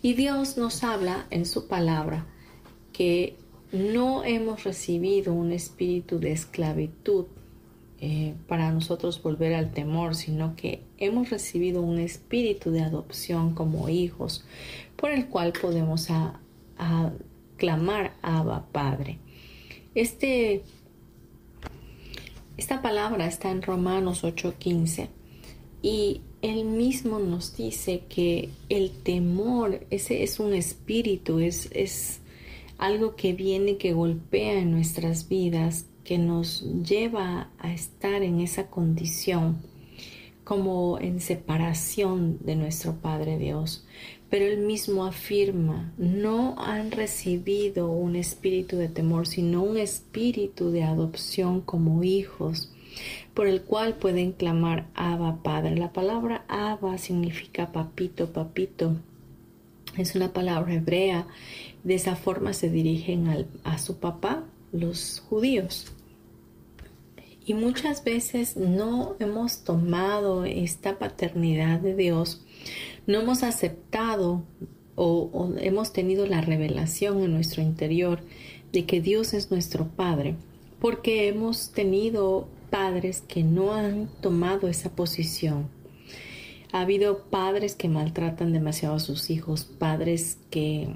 Y 0.02 0.14
Dios 0.14 0.58
nos 0.58 0.84
habla 0.84 1.26
en 1.32 1.46
su 1.46 1.68
palabra 1.68 2.28
que 2.92 3.36
no 3.72 4.24
hemos 4.24 4.64
recibido 4.64 5.34
un 5.34 5.52
espíritu 5.52 6.20
de 6.20 6.32
esclavitud 6.32 7.26
eh, 8.06 8.34
para 8.50 8.70
nosotros 8.70 9.24
volver 9.24 9.54
al 9.54 9.72
temor, 9.72 10.14
sino 10.16 10.58
que 10.58 10.82
hemos 10.98 11.30
recibido 11.30 11.82
un 11.82 12.00
espíritu 12.00 12.70
de 12.70 12.82
adopción 12.82 13.56
como 13.56 13.88
hijos, 13.88 14.44
por 14.98 15.12
el 15.12 15.28
cual 15.28 15.54
podemos 15.54 16.10
a, 16.10 16.38
clamar 17.56 18.14
Abba 18.22 18.66
Padre. 18.74 19.20
Este, 19.96 20.64
esta 22.58 22.82
palabra 22.82 23.26
está 23.26 23.52
en 23.52 23.62
Romanos 23.62 24.26
8:15 24.26 25.08
y 25.82 26.20
él 26.42 26.66
mismo 26.66 27.20
nos 27.20 27.56
dice 27.56 28.04
que 28.10 28.50
el 28.68 28.92
temor, 28.92 29.88
ese 29.92 30.24
es 30.24 30.42
un 30.42 30.54
espíritu, 30.54 31.40
es, 31.40 31.70
es 31.72 32.20
algo 32.78 33.16
que 33.16 33.32
viene, 33.32 33.78
que 33.78 33.94
golpea 33.94 34.60
en 34.60 34.72
nuestras 34.72 35.30
vidas, 35.30 35.86
que 36.04 36.18
nos 36.18 36.64
lleva 36.84 37.50
a 37.60 37.74
estar 37.74 38.24
en 38.24 38.40
esa 38.40 38.68
condición 38.68 39.62
como 40.44 41.00
en 41.00 41.22
separación 41.22 42.38
de 42.42 42.56
nuestro 42.56 42.96
Padre 42.96 43.38
Dios. 43.38 43.86
Pero 44.30 44.46
él 44.46 44.60
mismo 44.60 45.06
afirma, 45.06 45.94
no 45.98 46.56
han 46.58 46.92
recibido 46.92 47.90
un 47.92 48.16
espíritu 48.16 48.78
de 48.78 48.90
temor, 48.90 49.28
sino 49.28 49.64
un 49.64 49.78
espíritu 49.78 50.72
de 50.72 50.84
adopción 50.84 51.62
como 51.62 52.04
hijos 52.04 52.72
por 53.34 53.48
el 53.48 53.62
cual 53.62 53.96
pueden 53.96 54.32
clamar 54.32 54.88
Abba 54.96 55.42
Padre. 55.42 55.76
La 55.78 55.94
palabra 55.94 56.46
Abba 56.48 56.98
significa 56.98 57.72
papito, 57.72 58.32
papito. 58.32 58.96
Es 59.98 60.16
una 60.16 60.34
palabra 60.34 60.74
hebrea. 60.74 61.28
De 61.84 61.96
esa 61.96 62.16
forma 62.16 62.54
se 62.54 62.70
dirigen 62.70 63.48
a 63.64 63.78
su 63.78 63.98
papá 63.98 64.44
los 64.74 65.22
judíos. 65.30 65.94
Y 67.46 67.54
muchas 67.54 68.04
veces 68.04 68.58
no 68.58 69.16
hemos 69.20 69.64
tomado 69.64 70.46
esta 70.46 70.98
paternidad 70.98 71.80
de 71.80 71.96
Dios, 71.96 72.42
no 73.06 73.22
hemos 73.22 73.44
aceptado 73.44 74.44
o, 74.96 75.54
hemos 75.58 75.92
tenido 75.92 76.26
la 76.26 76.42
revelación 76.42 77.22
en 77.22 77.34
nuestro 77.34 77.62
interior 77.62 78.22
de 78.72 78.86
que 78.86 79.02
Dios 79.02 79.34
es 79.34 79.52
nuestro 79.52 79.88
Padre, 79.88 80.36
porque 80.80 81.28
hemos 81.28 81.72
tenido 81.72 82.48
padres 82.70 83.22
que 83.22 83.44
no 83.44 83.74
han 83.74 84.08
tomado 84.22 84.68
esa 84.68 84.96
posición. 84.96 85.68
Ha 86.72 86.82
habido 86.82 87.26
padres 87.26 87.76
que 87.76 87.88
maltratan 87.88 88.52
demasiado 88.52 88.96
a 88.96 89.00
sus 89.00 89.30
hijos, 89.30 89.64
padres 89.64 90.40
que 90.50 90.96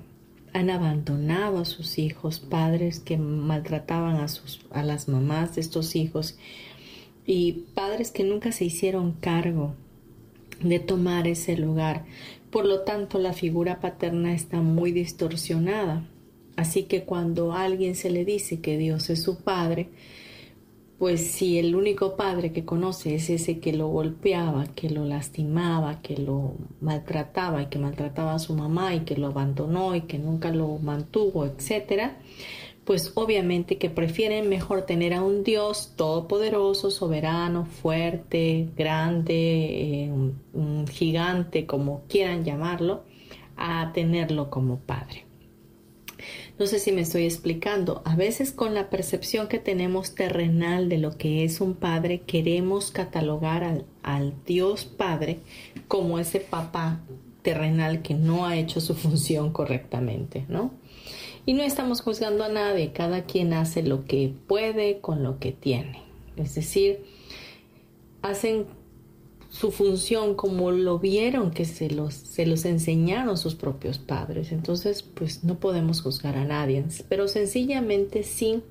han 0.53 0.69
abandonado 0.69 1.60
a 1.60 1.65
sus 1.65 1.97
hijos, 1.97 2.39
padres 2.39 2.99
que 2.99 3.17
maltrataban 3.17 4.17
a, 4.17 4.27
sus, 4.27 4.62
a 4.71 4.83
las 4.83 5.07
mamás 5.07 5.55
de 5.55 5.62
estos 5.62 5.95
hijos 5.95 6.38
y 7.25 7.65
padres 7.73 8.12
que 8.12 8.23
nunca 8.23 8.51
se 8.51 8.65
hicieron 8.65 9.12
cargo 9.13 9.75
de 10.62 10.79
tomar 10.79 11.27
ese 11.27 11.57
lugar. 11.57 12.05
Por 12.49 12.65
lo 12.65 12.81
tanto, 12.81 13.19
la 13.19 13.33
figura 13.33 13.79
paterna 13.79 14.33
está 14.33 14.62
muy 14.62 14.91
distorsionada. 14.91 16.07
Así 16.55 16.83
que 16.83 17.03
cuando 17.03 17.53
a 17.53 17.63
alguien 17.63 17.95
se 17.95 18.10
le 18.10 18.25
dice 18.25 18.62
que 18.62 18.77
Dios 18.77 19.10
es 19.10 19.21
su 19.21 19.43
padre, 19.43 19.89
pues 20.97 21.31
si 21.31 21.60
el 21.60 21.75
único 21.75 22.15
padre 22.15 22.51
que 22.51 22.65
conoce 22.65 23.15
es 23.15 23.29
ese 23.29 23.60
que 23.60 23.71
lo 23.71 23.88
golpeaba, 23.88 24.65
que 24.73 24.89
lo 24.89 25.05
lastimaba, 25.05 26.01
que 26.01 26.17
lo 26.17 26.55
maltrataba 26.81 27.62
y 27.62 27.65
que 27.67 27.77
maltrataba 27.77 28.33
a 28.33 28.39
su 28.39 28.55
mamá 28.55 28.95
y 28.95 29.01
que 29.01 29.15
lo 29.15 29.27
abandonó 29.27 29.95
y 29.95 30.01
que 30.01 30.17
nunca 30.17 30.49
lo 30.51 30.79
mantuvo, 30.79 31.45
etcétera, 31.45 32.17
pues 32.83 33.12
obviamente 33.13 33.77
que 33.77 33.91
prefieren 33.91 34.49
mejor 34.49 34.83
tener 34.88 35.13
a 35.13 35.21
un 35.21 35.43
Dios 35.43 35.93
todopoderoso, 35.95 36.89
soberano, 36.89 37.65
fuerte, 37.65 38.69
grande, 38.75 40.05
eh, 40.05 40.12
un 40.53 40.88
gigante, 40.88 41.67
como 41.67 42.03
quieran 42.07 42.43
llamarlo, 42.43 43.03
a 43.55 43.91
tenerlo 43.93 44.49
como 44.49 44.79
padre. 44.79 45.27
No 46.60 46.65
sé 46.65 46.80
si 46.80 46.91
me 46.91 47.02
estoy 47.02 47.26
explicando. 47.26 48.02
A 48.04 48.15
veces 48.15 48.52
con 48.52 48.74
la 48.74 48.89
percepción 48.89 49.48
que 49.48 49.60
tenemos 49.60 50.15
terrenal 50.15 50.89
de 50.89 50.98
lo 50.98 51.15
que 51.15 51.43
es 51.43 51.62
un 51.62 51.76
padre, 51.76 52.22
queremos 52.22 52.89
catalogar 52.89 53.84
al, 54.02 54.34
Dios 54.46 54.86
Padre 54.86 55.39
como 55.88 56.17
ese 56.17 56.39
papá 56.39 57.02
terrenal 57.43 58.02
que 58.02 58.15
no 58.15 58.48
ha 58.48 58.56
hecho 58.56 58.82
su 58.82 58.96
función 58.96 59.52
correctamente, 59.52 60.46
¿no? 60.48 60.72
Y 61.46 61.54
no 61.54 61.63
estamos 61.63 62.02
juzgando 62.02 62.43
a 62.43 62.50
nadie, 62.50 62.91
cada 62.91 63.24
quien 63.24 63.54
hace 63.54 63.84
lo 63.84 64.06
que 64.06 64.34
puede 64.48 65.00
con 65.00 65.24
lo 65.24 65.39
que 65.39 65.52
tiene. 65.52 66.02
Es 66.36 66.56
decir, 66.56 67.06
hacen 68.22 68.65
su 69.60 69.72
función 69.72 70.36
como 70.36 70.70
lo 70.70 71.00
vieron 71.00 71.50
que 71.50 71.65
se 71.65 71.89
los, 71.89 72.13
se 72.13 72.46
los 72.46 72.63
enseñaron 72.65 73.38
sus 73.38 73.56
propios 73.56 73.98
padres. 73.98 74.52
Entonces, 74.52 75.02
pues 75.02 75.43
no 75.43 75.60
podemos 75.60 76.02
juzgar 76.02 76.38
a 76.38 76.46
nadie, 76.46 76.86
pero 77.10 77.28
sencillamente 77.28 78.22
sí 78.22 78.62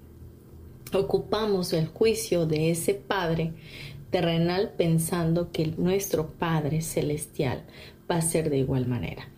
ocupamos 0.92 1.72
el 1.72 1.88
juicio 1.88 2.46
de 2.46 2.70
ese 2.70 2.94
Padre 2.94 3.52
terrenal 4.10 4.74
pensando 4.76 5.50
que 5.50 5.74
nuestro 5.76 6.28
Padre 6.28 6.80
celestial 6.82 7.64
va 8.08 8.18
a 8.18 8.22
ser 8.22 8.48
de 8.48 8.58
igual 8.58 8.86
manera. 8.86 9.28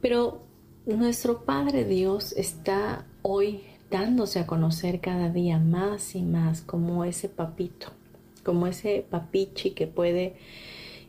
Pero 0.00 0.42
nuestro 0.86 1.44
Padre 1.44 1.84
Dios 1.84 2.32
está 2.32 3.04
hoy 3.22 3.62
dándose 3.90 4.38
a 4.38 4.46
conocer 4.46 5.00
cada 5.00 5.28
día 5.28 5.58
más 5.58 6.14
y 6.14 6.22
más 6.22 6.60
como 6.60 7.04
ese 7.04 7.28
papito, 7.28 7.88
como 8.44 8.68
ese 8.68 9.04
papichi 9.10 9.72
que 9.72 9.88
puede 9.88 10.36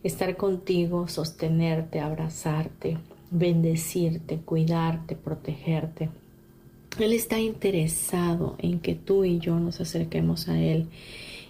estar 0.07 0.37
contigo, 0.37 1.07
sostenerte, 1.07 1.99
abrazarte, 1.99 2.97
bendecirte, 3.31 4.37
cuidarte, 4.37 5.15
protegerte. 5.15 6.09
Él 6.99 7.11
está 7.11 7.39
interesado 7.39 8.55
en 8.59 8.79
que 8.79 8.93
tú 8.95 9.25
y 9.25 9.39
yo 9.39 9.59
nos 9.59 9.81
acerquemos 9.81 10.47
a 10.47 10.61
Él 10.61 10.87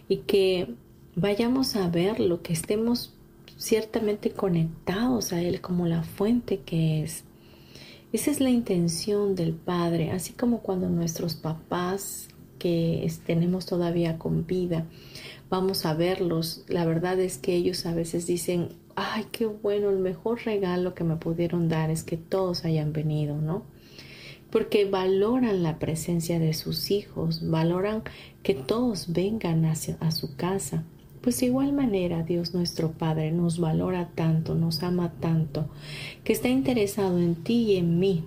y 0.08 0.18
que 0.18 0.74
vayamos 1.15 1.76
a 1.76 1.89
verlo, 1.89 2.41
que 2.41 2.54
estemos 2.54 3.13
ciertamente 3.58 4.32
conectados 4.32 5.34
a 5.34 5.41
Él 5.41 5.60
como 5.60 5.86
la 5.86 6.04
fuente 6.04 6.62
que 6.62 7.04
es. 7.04 7.26
Esa 8.13 8.32
es 8.32 8.39
la 8.39 8.50
intención 8.50 9.36
del 9.36 9.54
Padre, 9.54 10.12
así 10.12 10.32
como 10.32 10.60
cuando 10.62 10.89
nuestros 10.89 11.36
papás 11.36 12.30
que 12.58 13.12
tenemos 13.26 13.65
todavía 13.65 14.18
con 14.18 14.48
vida, 14.48 14.86
vamos 15.49 15.86
a 15.86 15.93
verlos, 15.93 16.63
la 16.67 16.86
verdad 16.86 17.19
es 17.19 17.38
que 17.38 17.55
ellos 17.55 17.86
a 17.86 17.93
veces 17.93 18.27
dicen, 18.27 18.69
ay, 18.95 19.25
qué 19.31 19.45
bueno, 19.45 19.89
el 19.89 19.99
mejor 19.99 20.43
regalo 20.43 20.95
que 20.95 21.03
me 21.03 21.17
pudieron 21.17 21.69
dar 21.69 21.89
es 21.89 22.03
que 22.03 22.17
todos 22.17 22.65
hayan 22.65 22.93
venido, 22.93 23.38
¿no? 23.38 23.63
Porque 24.49 24.86
valoran 24.86 25.63
la 25.63 25.79
presencia 25.79 26.39
de 26.39 26.53
sus 26.53 26.91
hijos, 26.91 27.49
valoran 27.49 28.03
que 28.41 28.53
todos 28.53 29.12
vengan 29.12 29.65
hacia, 29.65 29.97
a 29.99 30.12
su 30.12 30.36
casa. 30.36 30.84
Pues 31.21 31.39
de 31.39 31.47
igual 31.47 31.73
manera 31.73 32.23
Dios 32.23 32.53
nuestro 32.53 32.91
Padre 32.91 33.31
nos 33.31 33.60
valora 33.60 34.12
tanto, 34.13 34.55
nos 34.55 34.84
ama 34.84 35.13
tanto, 35.19 35.67
que 36.23 36.34
está 36.34 36.47
interesado 36.47 37.19
en 37.19 37.36
ti 37.36 37.71
y 37.71 37.77
en 37.77 37.99
mí 37.99 38.23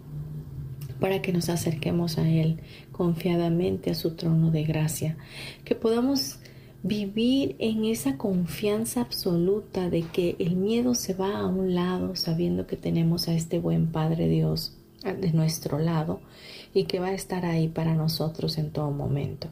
para 1.00 1.22
que 1.22 1.33
nos 1.33 1.48
acerquemos 1.48 2.18
a 2.18 2.28
Él 2.28 2.59
confiadamente 2.92 3.90
a 3.90 3.94
su 3.94 4.16
trono 4.16 4.50
de 4.50 4.64
gracia, 4.64 5.16
que 5.64 5.76
podamos 5.76 6.40
vivir 6.88 7.55
en 7.59 7.85
esa 7.85 8.16
confianza 8.16 9.03
absoluta 9.03 9.90
de 9.90 10.03
que 10.03 10.37
el 10.38 10.57
miedo 10.57 10.94
se 10.94 11.14
va 11.14 11.38
a 11.38 11.46
un 11.46 11.74
lado 11.74 12.16
sabiendo 12.16 12.66
que 12.66 12.77
tenemos 12.77 13.29
a 13.29 13.35
este 13.35 13.59
buen 13.59 13.92
Padre 13.92 14.29
Dios 14.29 14.77
de 15.05 15.33
nuestro 15.33 15.79
lado 15.79 16.20
y 16.74 16.85
que 16.85 16.98
va 16.98 17.09
a 17.09 17.14
estar 17.14 17.44
ahí 17.44 17.68
para 17.68 17.94
nosotros 17.94 18.59
en 18.59 18.70
todo 18.70 18.90
momento 18.90 19.48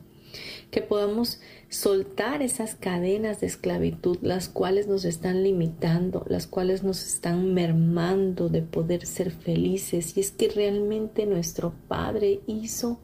que 0.71 0.83
podamos 0.83 1.41
soltar 1.69 2.43
esas 2.43 2.75
cadenas 2.75 3.41
de 3.41 3.47
esclavitud, 3.47 4.19
las 4.23 4.49
cuales 4.49 4.89
nos 4.89 5.05
están 5.05 5.43
limitando, 5.43 6.25
las 6.29 6.47
cuales 6.47 6.83
nos 6.83 7.05
están 7.05 7.55
mermando 7.55 8.49
de 8.49 8.63
poder 8.63 9.07
ser 9.07 9.31
felices. 9.31 10.17
Y 10.17 10.21
es 10.21 10.31
que 10.31 10.49
realmente 10.49 11.27
nuestro 11.27 11.73
Padre 11.89 12.41
hizo 12.47 12.99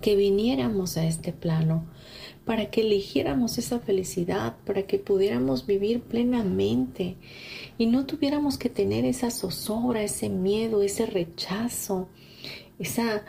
que 0.00 0.16
viniéramos 0.16 0.96
a 0.96 1.06
este 1.06 1.32
plano 1.32 1.86
para 2.48 2.70
que 2.70 2.80
eligiéramos 2.80 3.58
esa 3.58 3.78
felicidad, 3.78 4.56
para 4.64 4.84
que 4.84 4.98
pudiéramos 4.98 5.66
vivir 5.66 6.00
plenamente 6.00 7.16
y 7.76 7.84
no 7.84 8.06
tuviéramos 8.06 8.56
que 8.56 8.70
tener 8.70 9.04
esa 9.04 9.30
zozobra, 9.30 10.02
ese 10.02 10.30
miedo, 10.30 10.80
ese 10.80 11.04
rechazo, 11.04 12.08
esa 12.78 13.22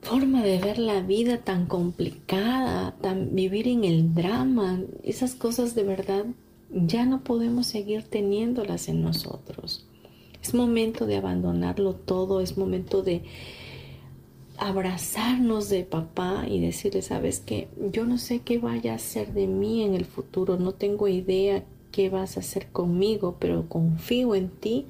forma 0.00 0.44
de 0.44 0.60
ver 0.60 0.78
la 0.78 1.00
vida 1.00 1.38
tan 1.38 1.66
complicada, 1.66 2.94
tan 3.00 3.34
vivir 3.34 3.66
en 3.66 3.82
el 3.82 4.14
drama, 4.14 4.80
esas 5.02 5.34
cosas 5.34 5.74
de 5.74 5.82
verdad 5.82 6.26
ya 6.70 7.04
no 7.04 7.24
podemos 7.24 7.66
seguir 7.66 8.04
teniéndolas 8.04 8.86
en 8.86 9.02
nosotros. 9.02 9.88
Es 10.40 10.54
momento 10.54 11.06
de 11.06 11.16
abandonarlo 11.16 11.96
todo, 11.96 12.40
es 12.40 12.56
momento 12.56 13.02
de 13.02 13.24
abrazarnos 14.58 15.68
de 15.68 15.84
papá 15.84 16.44
y 16.48 16.60
decirle, 16.60 17.02
sabes 17.02 17.40
que 17.40 17.68
yo 17.92 18.04
no 18.04 18.18
sé 18.18 18.40
qué 18.40 18.58
vaya 18.58 18.92
a 18.92 18.96
hacer 18.96 19.32
de 19.32 19.46
mí 19.46 19.82
en 19.82 19.94
el 19.94 20.04
futuro, 20.04 20.56
no 20.56 20.72
tengo 20.72 21.08
idea 21.08 21.64
qué 21.92 22.10
vas 22.10 22.36
a 22.36 22.40
hacer 22.40 22.68
conmigo, 22.68 23.36
pero 23.38 23.68
confío 23.68 24.34
en 24.34 24.48
ti 24.48 24.86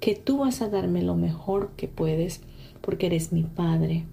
que 0.00 0.14
tú 0.14 0.38
vas 0.38 0.62
a 0.62 0.68
darme 0.68 1.02
lo 1.02 1.14
mejor 1.16 1.70
que 1.76 1.88
puedes 1.88 2.40
porque 2.80 3.06
eres 3.06 3.32
mi 3.32 3.42
padre, 3.42 4.04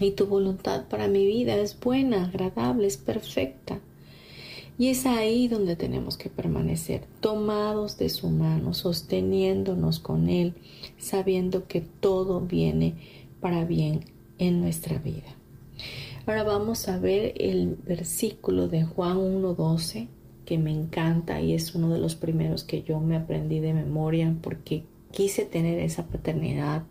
y 0.00 0.12
tu 0.12 0.26
voluntad 0.26 0.84
para 0.88 1.08
mi 1.08 1.26
vida 1.26 1.56
es 1.56 1.78
buena, 1.78 2.24
agradable, 2.24 2.86
es 2.86 2.96
perfecta. 2.96 3.80
Y 4.78 4.88
es 4.88 5.04
ahí 5.04 5.48
donde 5.48 5.76
tenemos 5.76 6.16
que 6.16 6.30
permanecer, 6.30 7.04
tomados 7.20 7.98
de 7.98 8.08
su 8.08 8.28
mano, 8.30 8.72
sosteniéndonos 8.72 9.98
con 9.98 10.28
Él, 10.28 10.54
sabiendo 10.98 11.66
que 11.68 11.82
todo 11.82 12.40
viene 12.40 12.94
para 13.42 13.66
bien 13.66 14.00
en 14.38 14.62
nuestra 14.62 14.96
vida. 14.96 15.36
Ahora 16.24 16.44
vamos 16.44 16.88
a 16.88 16.98
ver 16.98 17.34
el 17.36 17.76
versículo 17.84 18.68
de 18.68 18.84
Juan 18.84 19.18
1.12, 19.18 20.06
que 20.46 20.56
me 20.56 20.70
encanta 20.70 21.40
y 21.40 21.52
es 21.52 21.74
uno 21.74 21.92
de 21.92 21.98
los 21.98 22.14
primeros 22.14 22.62
que 22.62 22.82
yo 22.82 23.00
me 23.00 23.16
aprendí 23.16 23.58
de 23.58 23.74
memoria 23.74 24.34
porque 24.40 24.84
quise 25.10 25.44
tener 25.44 25.80
esa 25.80 26.06
paternidad 26.06 26.84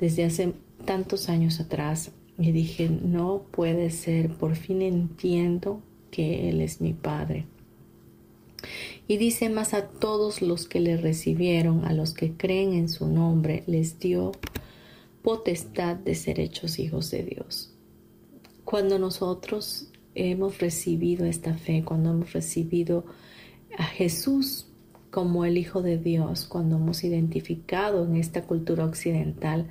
desde 0.00 0.24
hace 0.24 0.52
tantos 0.84 1.28
años 1.28 1.60
atrás 1.60 2.10
y 2.36 2.50
dije, 2.50 2.88
no 2.88 3.42
puede 3.50 3.90
ser, 3.90 4.30
por 4.30 4.56
fin 4.56 4.82
entiendo 4.82 5.80
que 6.10 6.48
Él 6.48 6.60
es 6.60 6.80
mi 6.80 6.94
Padre. 6.94 7.46
Y 9.06 9.16
dice 9.16 9.48
más 9.48 9.72
a 9.72 9.86
todos 9.86 10.42
los 10.42 10.66
que 10.66 10.80
le 10.80 10.96
recibieron, 10.96 11.84
a 11.84 11.92
los 11.92 12.12
que 12.12 12.32
creen 12.32 12.74
en 12.74 12.88
su 12.88 13.06
nombre, 13.06 13.62
les 13.66 13.98
dio 14.00 14.32
potestad 15.28 15.94
de 15.94 16.14
ser 16.14 16.40
hechos 16.40 16.78
hijos 16.78 17.10
de 17.10 17.22
Dios. 17.22 17.70
Cuando 18.64 18.98
nosotros 18.98 19.90
hemos 20.14 20.58
recibido 20.58 21.26
esta 21.26 21.52
fe, 21.52 21.84
cuando 21.84 22.12
hemos 22.12 22.32
recibido 22.32 23.04
a 23.76 23.84
Jesús 23.84 24.68
como 25.10 25.44
el 25.44 25.58
Hijo 25.58 25.82
de 25.82 25.98
Dios, 25.98 26.46
cuando 26.46 26.76
hemos 26.76 27.04
identificado 27.04 28.06
en 28.06 28.16
esta 28.16 28.44
cultura 28.44 28.86
occidental 28.86 29.66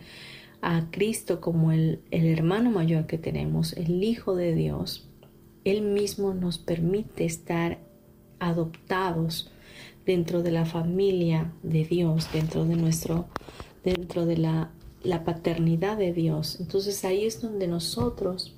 a 0.62 0.92
Cristo 0.92 1.42
como 1.42 1.72
el, 1.72 2.02
hermano 2.12 2.70
mayor 2.70 3.08
que 3.08 3.18
tenemos, 3.18 3.74
el 3.74 4.04
Hijo 4.04 4.36
de 4.36 4.54
Dios, 4.54 5.10
Él 5.64 5.82
mismo 5.82 6.36
nos 6.36 6.60
permite 6.60 7.26
estar 7.26 7.80
adoptados 8.38 9.50
dentro 10.06 10.44
de 10.44 10.52
la 10.52 10.66
familia 10.66 11.52
de 11.64 11.84
Dios, 11.84 12.32
dentro 12.32 12.64
de 12.66 12.76
nuestro, 12.76 13.26
dentro 13.84 14.28
de 14.28 14.38
la, 14.38 14.72
la 15.08 15.24
paternidad 15.24 15.98
de 15.98 16.14
Dios. 16.14 16.60
Entonces 16.60 17.04
ahí 17.06 17.26
es 17.26 17.42
donde 17.42 17.68
nosotros 17.68 18.56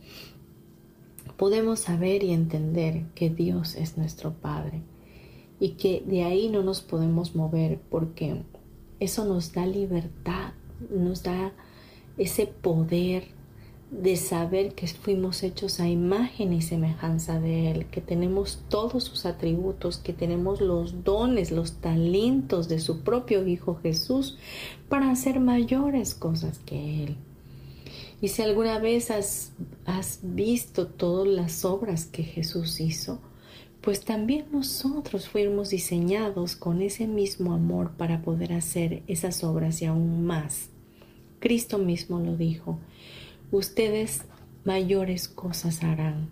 podemos 1.38 1.80
saber 1.80 2.24
y 2.24 2.32
entender 2.32 3.06
que 3.16 3.30
Dios 3.30 3.76
es 3.76 3.98
nuestro 3.98 4.34
Padre 4.34 4.82
y 5.60 5.72
que 5.72 6.04
de 6.06 6.24
ahí 6.24 6.50
no 6.50 6.64
nos 6.64 6.82
podemos 6.82 7.36
mover 7.36 7.80
porque 7.90 8.44
eso 9.00 9.26
nos 9.26 9.54
da 9.54 9.66
libertad, 9.66 10.54
nos 10.90 11.24
da 11.24 11.54
ese 12.18 12.48
poder 12.48 13.39
de 13.92 14.16
saber 14.18 14.76
que 14.76 14.88
fuimos 14.88 15.42
hechos 15.42 15.80
a 15.80 15.88
imagen 15.88 16.54
y 16.54 16.62
semejanza 16.62 17.40
de 17.40 17.72
Él, 17.72 17.86
que 17.88 18.02
tenemos 18.02 18.64
todos 18.70 19.04
sus 19.04 19.26
atributos, 19.26 19.98
que 19.98 20.14
tenemos 20.14 20.62
los 20.62 21.04
dones, 21.04 21.52
los 21.52 21.74
talentos 21.82 22.70
de 22.70 22.80
su 22.80 23.02
propio 23.02 23.48
Hijo 23.48 23.80
Jesús 23.82 24.38
para 24.90 25.10
hacer 25.10 25.40
mayores 25.40 26.14
cosas 26.14 26.60
que 26.60 27.04
Él. 27.04 27.18
Y 28.22 28.28
si 28.28 28.42
alguna 28.42 28.80
vez 28.80 29.12
has, 29.12 29.54
has 29.86 30.20
visto 30.22 30.88
todas 30.88 31.28
las 31.28 31.66
obras 31.66 32.06
que 32.06 32.24
Jesús 32.24 32.80
hizo, 32.82 33.20
pues 33.82 34.04
también 34.04 34.46
nosotros 34.52 35.30
fuimos 35.30 35.70
diseñados 35.70 36.56
con 36.56 36.82
ese 36.82 37.08
mismo 37.08 37.54
amor 37.54 37.94
para 37.98 38.22
poder 38.22 38.54
hacer 38.54 39.04
esas 39.08 39.44
obras 39.44 39.82
y 39.82 39.86
aún 39.86 40.26
más. 40.26 40.70
Cristo 41.40 41.78
mismo 41.78 42.20
lo 42.20 42.36
dijo, 42.36 42.80
ustedes 43.52 44.24
mayores 44.64 45.28
cosas 45.28 45.84
harán. 45.84 46.30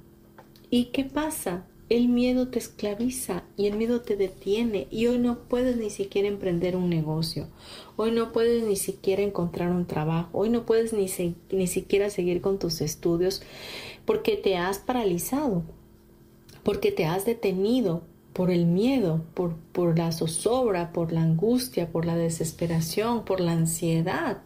¿Y 0.69 0.86
qué 0.86 1.06
pasa? 1.06 1.65
El 1.89 2.10
miedo 2.10 2.49
te 2.49 2.60
esclaviza 2.60 3.43
y 3.56 3.67
el 3.67 3.77
miedo 3.77 4.01
te 4.01 4.17
detiene 4.17 4.88
y 4.91 5.08
hoy 5.08 5.19
no 5.19 5.39
puedes 5.47 5.77
ni 5.77 5.89
siquiera 5.89 6.27
emprender 6.27 6.75
un 6.75 6.89
negocio, 6.89 7.47
hoy 7.95 8.12
no 8.12 8.34
puedes 8.34 8.63
ni 8.65 8.75
siquiera 8.75 9.23
encontrar 9.23 9.71
un 9.71 9.86
trabajo, 9.86 10.27
hoy 10.34 10.49
no 10.49 10.65
puedes 10.65 10.91
ni, 10.91 11.08
ni 11.49 11.67
siquiera 11.67 12.10
seguir 12.10 12.41
con 12.41 12.60
tus 12.60 12.82
estudios 12.82 13.41
porque 14.06 14.36
te 14.36 14.58
has 14.58 14.80
paralizado, 14.80 15.63
porque 16.63 16.91
te 16.91 17.06
has 17.06 17.25
detenido 17.25 18.03
por 18.34 18.51
el 18.51 18.65
miedo, 18.65 19.23
por, 19.34 19.56
por 19.71 19.97
la 19.97 20.12
zozobra, 20.12 20.91
por 20.91 21.13
la 21.13 21.21
angustia, 21.21 21.89
por 21.89 22.06
la 22.06 22.17
desesperación, 22.17 23.23
por 23.23 23.39
la 23.39 23.53
ansiedad. 23.53 24.43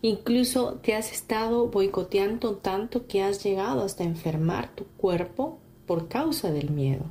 Incluso 0.00 0.74
te 0.74 0.94
has 0.94 1.12
estado 1.12 1.68
boicoteando 1.68 2.56
tanto 2.56 3.06
que 3.06 3.22
has 3.22 3.42
llegado 3.42 3.82
hasta 3.82 4.04
enfermar 4.04 4.74
tu 4.74 4.84
cuerpo 4.84 5.58
por 5.86 6.08
causa 6.08 6.52
del 6.52 6.70
miedo. 6.70 7.04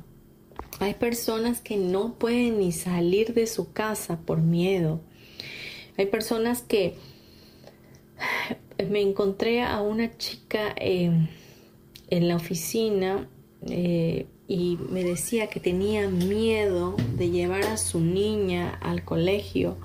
Hay 0.80 0.94
personas 0.94 1.60
que 1.60 1.76
no 1.76 2.14
pueden 2.14 2.60
ni 2.60 2.72
salir 2.72 3.34
de 3.34 3.46
su 3.46 3.72
casa 3.72 4.20
por 4.24 4.40
miedo. 4.40 5.00
Hay 5.98 6.06
personas 6.06 6.62
que 6.62 6.94
me 8.90 9.02
encontré 9.02 9.62
a 9.62 9.82
una 9.82 10.16
chica 10.16 10.74
en 10.78 11.28
la 12.08 12.36
oficina 12.36 13.28
eh, 13.66 14.26
y 14.46 14.78
me 14.90 15.04
decía 15.04 15.48
que 15.48 15.60
tenía 15.60 16.08
miedo 16.08 16.96
de 17.16 17.30
llevar 17.30 17.64
a 17.64 17.76
su 17.76 18.00
niña 18.00 18.78
al 18.80 19.04
colegio 19.04 19.76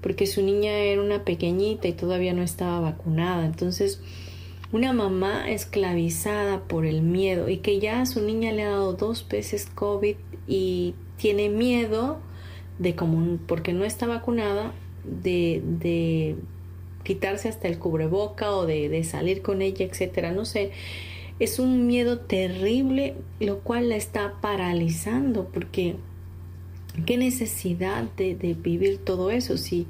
porque 0.00 0.26
su 0.26 0.42
niña 0.42 0.72
era 0.72 1.02
una 1.02 1.24
pequeñita 1.24 1.88
y 1.88 1.92
todavía 1.92 2.32
no 2.32 2.42
estaba 2.42 2.80
vacunada. 2.80 3.46
Entonces, 3.46 4.00
una 4.72 4.92
mamá 4.92 5.50
esclavizada 5.50 6.60
por 6.64 6.86
el 6.86 7.02
miedo 7.02 7.48
y 7.48 7.58
que 7.58 7.78
ya 7.80 8.02
a 8.02 8.06
su 8.06 8.22
niña 8.22 8.52
le 8.52 8.62
ha 8.62 8.70
dado 8.70 8.92
dos 8.92 9.26
veces 9.28 9.66
COVID 9.74 10.16
y 10.46 10.94
tiene 11.16 11.48
miedo 11.48 12.20
de 12.78 12.94
como 12.94 13.38
porque 13.46 13.72
no 13.72 13.84
está 13.84 14.06
vacunada 14.06 14.72
de, 15.04 15.62
de 15.64 16.36
quitarse 17.02 17.48
hasta 17.48 17.68
el 17.68 17.78
cubreboca 17.78 18.52
o 18.52 18.66
de, 18.66 18.88
de 18.88 19.04
salir 19.04 19.42
con 19.42 19.62
ella, 19.62 19.84
etcétera. 19.84 20.32
No 20.32 20.44
sé, 20.44 20.70
es 21.40 21.58
un 21.58 21.86
miedo 21.86 22.20
terrible, 22.20 23.16
lo 23.40 23.60
cual 23.60 23.88
la 23.88 23.96
está 23.96 24.34
paralizando, 24.40 25.48
porque 25.48 25.96
qué 27.04 27.16
necesidad 27.16 28.04
de, 28.16 28.34
de 28.34 28.54
vivir 28.54 28.98
todo 28.98 29.30
eso. 29.30 29.56
Si, 29.56 29.86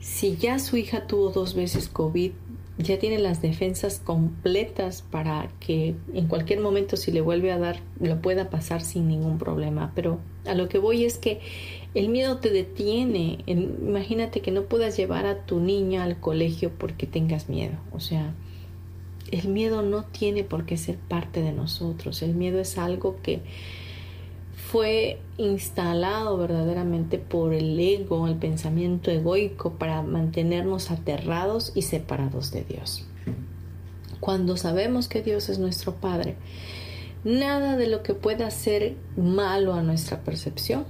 si 0.00 0.36
ya 0.36 0.58
su 0.58 0.76
hija 0.76 1.06
tuvo 1.06 1.30
dos 1.30 1.54
veces 1.54 1.88
COVID, 1.88 2.32
ya 2.78 2.98
tiene 2.98 3.18
las 3.18 3.42
defensas 3.42 4.00
completas 4.02 5.02
para 5.02 5.50
que 5.60 5.94
en 6.14 6.26
cualquier 6.26 6.60
momento 6.60 6.96
si 6.96 7.12
le 7.12 7.20
vuelve 7.20 7.52
a 7.52 7.58
dar 7.58 7.80
lo 8.00 8.20
pueda 8.20 8.50
pasar 8.50 8.80
sin 8.80 9.08
ningún 9.08 9.38
problema. 9.38 9.92
Pero 9.94 10.20
a 10.46 10.54
lo 10.54 10.68
que 10.68 10.78
voy 10.78 11.04
es 11.04 11.18
que 11.18 11.40
el 11.94 12.08
miedo 12.08 12.38
te 12.38 12.50
detiene. 12.50 13.38
Imagínate 13.46 14.40
que 14.40 14.50
no 14.50 14.62
puedas 14.64 14.96
llevar 14.96 15.26
a 15.26 15.44
tu 15.44 15.60
niña 15.60 16.04
al 16.04 16.18
colegio 16.18 16.72
porque 16.76 17.06
tengas 17.06 17.48
miedo. 17.48 17.74
O 17.92 18.00
sea, 18.00 18.34
el 19.30 19.48
miedo 19.48 19.82
no 19.82 20.04
tiene 20.04 20.42
por 20.42 20.64
qué 20.64 20.76
ser 20.76 20.96
parte 20.96 21.42
de 21.42 21.52
nosotros. 21.52 22.22
El 22.22 22.34
miedo 22.34 22.58
es 22.58 22.78
algo 22.78 23.16
que 23.22 23.42
fue 24.72 25.20
instalado 25.36 26.38
verdaderamente 26.38 27.18
por 27.18 27.52
el 27.52 27.78
ego, 27.78 28.26
el 28.26 28.36
pensamiento 28.36 29.10
egoico 29.10 29.74
para 29.74 30.00
mantenernos 30.00 30.90
aterrados 30.90 31.72
y 31.74 31.82
separados 31.82 32.52
de 32.52 32.64
Dios. 32.64 33.04
Cuando 34.18 34.56
sabemos 34.56 35.08
que 35.08 35.20
Dios 35.20 35.50
es 35.50 35.58
nuestro 35.58 35.96
Padre, 35.96 36.36
nada 37.22 37.76
de 37.76 37.86
lo 37.86 38.02
que 38.02 38.14
pueda 38.14 38.50
ser 38.50 38.96
malo 39.14 39.74
a 39.74 39.82
nuestra 39.82 40.22
percepción 40.22 40.86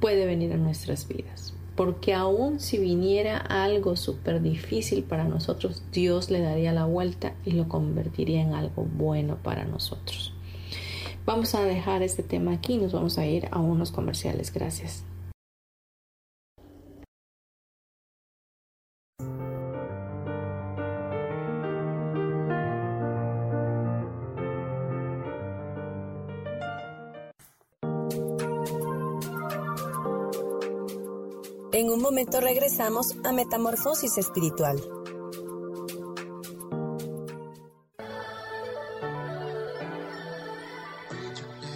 puede 0.00 0.24
venir 0.24 0.54
a 0.54 0.56
nuestras 0.56 1.06
vidas. 1.06 1.52
Porque 1.76 2.14
aun 2.14 2.58
si 2.58 2.78
viniera 2.78 3.36
algo 3.36 3.96
súper 3.96 4.40
difícil 4.40 5.02
para 5.02 5.24
nosotros, 5.24 5.82
Dios 5.92 6.30
le 6.30 6.40
daría 6.40 6.72
la 6.72 6.86
vuelta 6.86 7.34
y 7.44 7.50
lo 7.50 7.68
convertiría 7.68 8.40
en 8.40 8.54
algo 8.54 8.86
bueno 8.96 9.36
para 9.42 9.66
nosotros. 9.66 10.32
Vamos 11.24 11.54
a 11.54 11.62
dejar 11.62 12.02
este 12.02 12.22
tema 12.22 12.52
aquí 12.52 12.74
y 12.74 12.78
nos 12.78 12.92
vamos 12.92 13.16
a 13.16 13.26
ir 13.26 13.48
a 13.52 13.58
unos 13.60 13.92
comerciales. 13.92 14.52
Gracias. 14.52 15.04
En 31.72 31.88
un 31.88 32.02
momento 32.02 32.40
regresamos 32.40 33.16
a 33.24 33.32
Metamorfosis 33.32 34.18
Espiritual. 34.18 34.78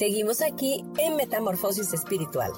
Seguimos 0.00 0.40
aquí 0.40 0.82
en 0.96 1.16
Metamorfosis 1.16 1.92
Espiritual. 1.92 2.50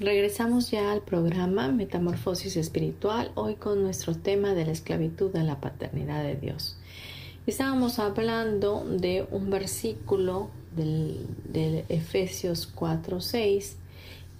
Regresamos 0.00 0.72
ya 0.72 0.90
al 0.90 1.02
programa 1.02 1.68
Metamorfosis 1.68 2.56
Espiritual, 2.56 3.30
hoy 3.36 3.54
con 3.54 3.84
nuestro 3.84 4.16
tema 4.16 4.54
de 4.54 4.64
la 4.64 4.72
esclavitud 4.72 5.36
a 5.36 5.44
la 5.44 5.60
paternidad 5.60 6.24
de 6.24 6.34
Dios. 6.34 6.76
Estábamos 7.48 7.98
hablando 7.98 8.84
de 8.84 9.26
un 9.30 9.48
versículo 9.48 10.50
del, 10.76 11.24
Efesios 11.88 12.66
4, 12.66 13.22
6 13.22 13.78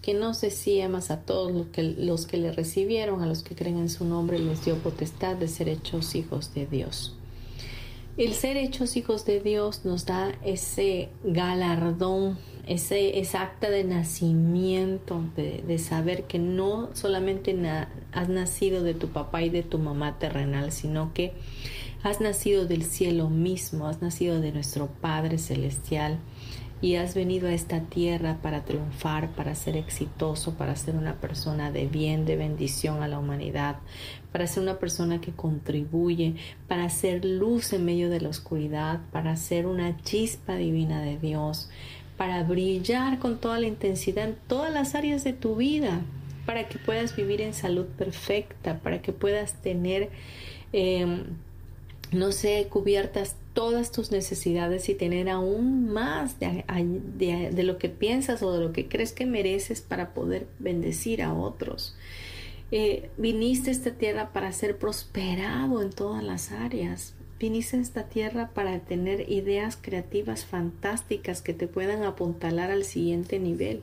que 0.02 0.12
nos 0.12 0.42
decía 0.42 0.90
más 0.90 1.10
a 1.10 1.22
todos 1.22 1.50
los 1.50 1.68
que, 1.68 1.82
los 1.82 2.26
que 2.26 2.36
le 2.36 2.52
recibieron, 2.52 3.22
a 3.22 3.26
los 3.26 3.42
que 3.42 3.54
creen 3.54 3.78
en 3.78 3.88
su 3.88 4.04
nombre, 4.04 4.38
les 4.38 4.62
dio 4.62 4.76
potestad 4.76 5.36
de 5.36 5.48
ser 5.48 5.70
hechos 5.70 6.14
hijos 6.14 6.52
de 6.52 6.66
Dios. 6.66 7.16
El 8.18 8.34
ser 8.34 8.58
hechos 8.58 8.94
hijos 8.98 9.24
de 9.24 9.40
Dios 9.40 9.86
nos 9.86 10.04
da 10.04 10.34
ese 10.44 11.08
galardón, 11.24 12.36
ese, 12.66 13.26
acta 13.38 13.70
de 13.70 13.84
nacimiento, 13.84 15.22
de, 15.34 15.78
saber 15.78 16.24
que 16.24 16.38
no 16.38 16.90
solamente 16.92 17.56
has 18.12 18.28
nacido 18.28 18.82
de 18.82 18.92
tu 18.92 19.08
papá 19.08 19.40
y 19.40 19.48
de 19.48 19.62
tu 19.62 19.78
mamá 19.78 20.18
terrenal, 20.18 20.72
sino 20.72 21.14
que 21.14 21.32
has 22.02 22.20
nacido 22.20 22.66
del 22.66 22.84
cielo 22.84 23.28
mismo, 23.28 23.86
has 23.86 24.00
nacido 24.00 24.40
de 24.40 24.52
nuestro 24.52 24.86
Padre 24.86 25.38
Celestial 25.38 26.18
y 26.80 26.94
has 26.94 27.14
venido 27.14 27.48
a 27.48 27.52
esta 27.52 27.80
tierra 27.80 28.38
para 28.40 28.64
triunfar, 28.64 29.30
para 29.30 29.56
ser 29.56 29.76
exitoso, 29.76 30.54
para 30.54 30.76
ser 30.76 30.94
una 30.94 31.14
persona 31.14 31.72
de 31.72 31.86
bien, 31.86 32.24
de 32.24 32.36
bendición 32.36 33.02
a 33.02 33.08
la 33.08 33.18
humanidad, 33.18 33.78
para 34.30 34.46
ser 34.46 34.62
una 34.62 34.78
persona 34.78 35.20
que 35.20 35.32
contribuye, 35.32 36.36
para 36.68 36.88
ser 36.88 37.24
luz 37.24 37.72
en 37.72 37.84
medio 37.84 38.10
de 38.10 38.20
la 38.20 38.28
oscuridad, 38.28 39.00
para 39.10 39.36
ser 39.36 39.66
una 39.66 40.00
chispa 40.02 40.54
divina 40.54 41.02
de 41.02 41.18
Dios, 41.18 41.68
para 42.16 42.44
brillar 42.44 43.18
con 43.18 43.38
toda 43.38 43.58
la 43.58 43.66
intensidad 43.66 44.28
en 44.28 44.36
todas 44.46 44.72
las 44.72 44.94
áreas 44.94 45.24
de 45.24 45.32
tu 45.32 45.56
vida, 45.56 46.02
para 46.46 46.68
que 46.68 46.78
puedas 46.78 47.16
vivir 47.16 47.40
en 47.40 47.54
salud 47.54 47.86
perfecta, 47.86 48.78
para 48.78 49.02
que 49.02 49.12
puedas 49.12 49.54
tener... 49.62 50.10
Em, 50.72 51.24
no 52.12 52.32
sé, 52.32 52.66
cubiertas 52.70 53.36
todas 53.52 53.90
tus 53.92 54.10
necesidades 54.10 54.88
y 54.88 54.94
tener 54.94 55.28
aún 55.28 55.92
más 55.92 56.38
de, 56.38 57.62
lo 57.64 57.78
que 57.78 57.88
piensas 57.88 58.42
o 58.42 58.52
de 58.52 58.64
lo 58.64 58.72
que 58.72 58.88
crees 58.88 59.12
que 59.12 59.26
mereces 59.26 59.80
para 59.80 60.14
poder 60.14 60.46
bendecir 60.58 61.22
a 61.22 61.34
otros. 61.34 61.96
Eh, 62.70 63.10
viniste 63.16 63.70
a 63.70 63.72
esta 63.72 63.90
tierra 63.92 64.32
para 64.32 64.52
ser 64.52 64.78
prosperado 64.78 65.82
en 65.82 65.90
todas 65.90 66.22
las 66.22 66.52
áreas. 66.52 67.14
Viniste 67.38 67.76
a 67.76 67.80
esta 67.80 68.04
tierra 68.04 68.50
para 68.54 68.78
tener 68.80 69.30
ideas 69.30 69.78
creativas 69.80 70.44
fantásticas 70.44 71.42
que 71.42 71.54
te 71.54 71.66
puedan 71.66 72.04
apuntalar 72.04 72.70
al 72.70 72.84
siguiente 72.84 73.38
nivel. 73.38 73.82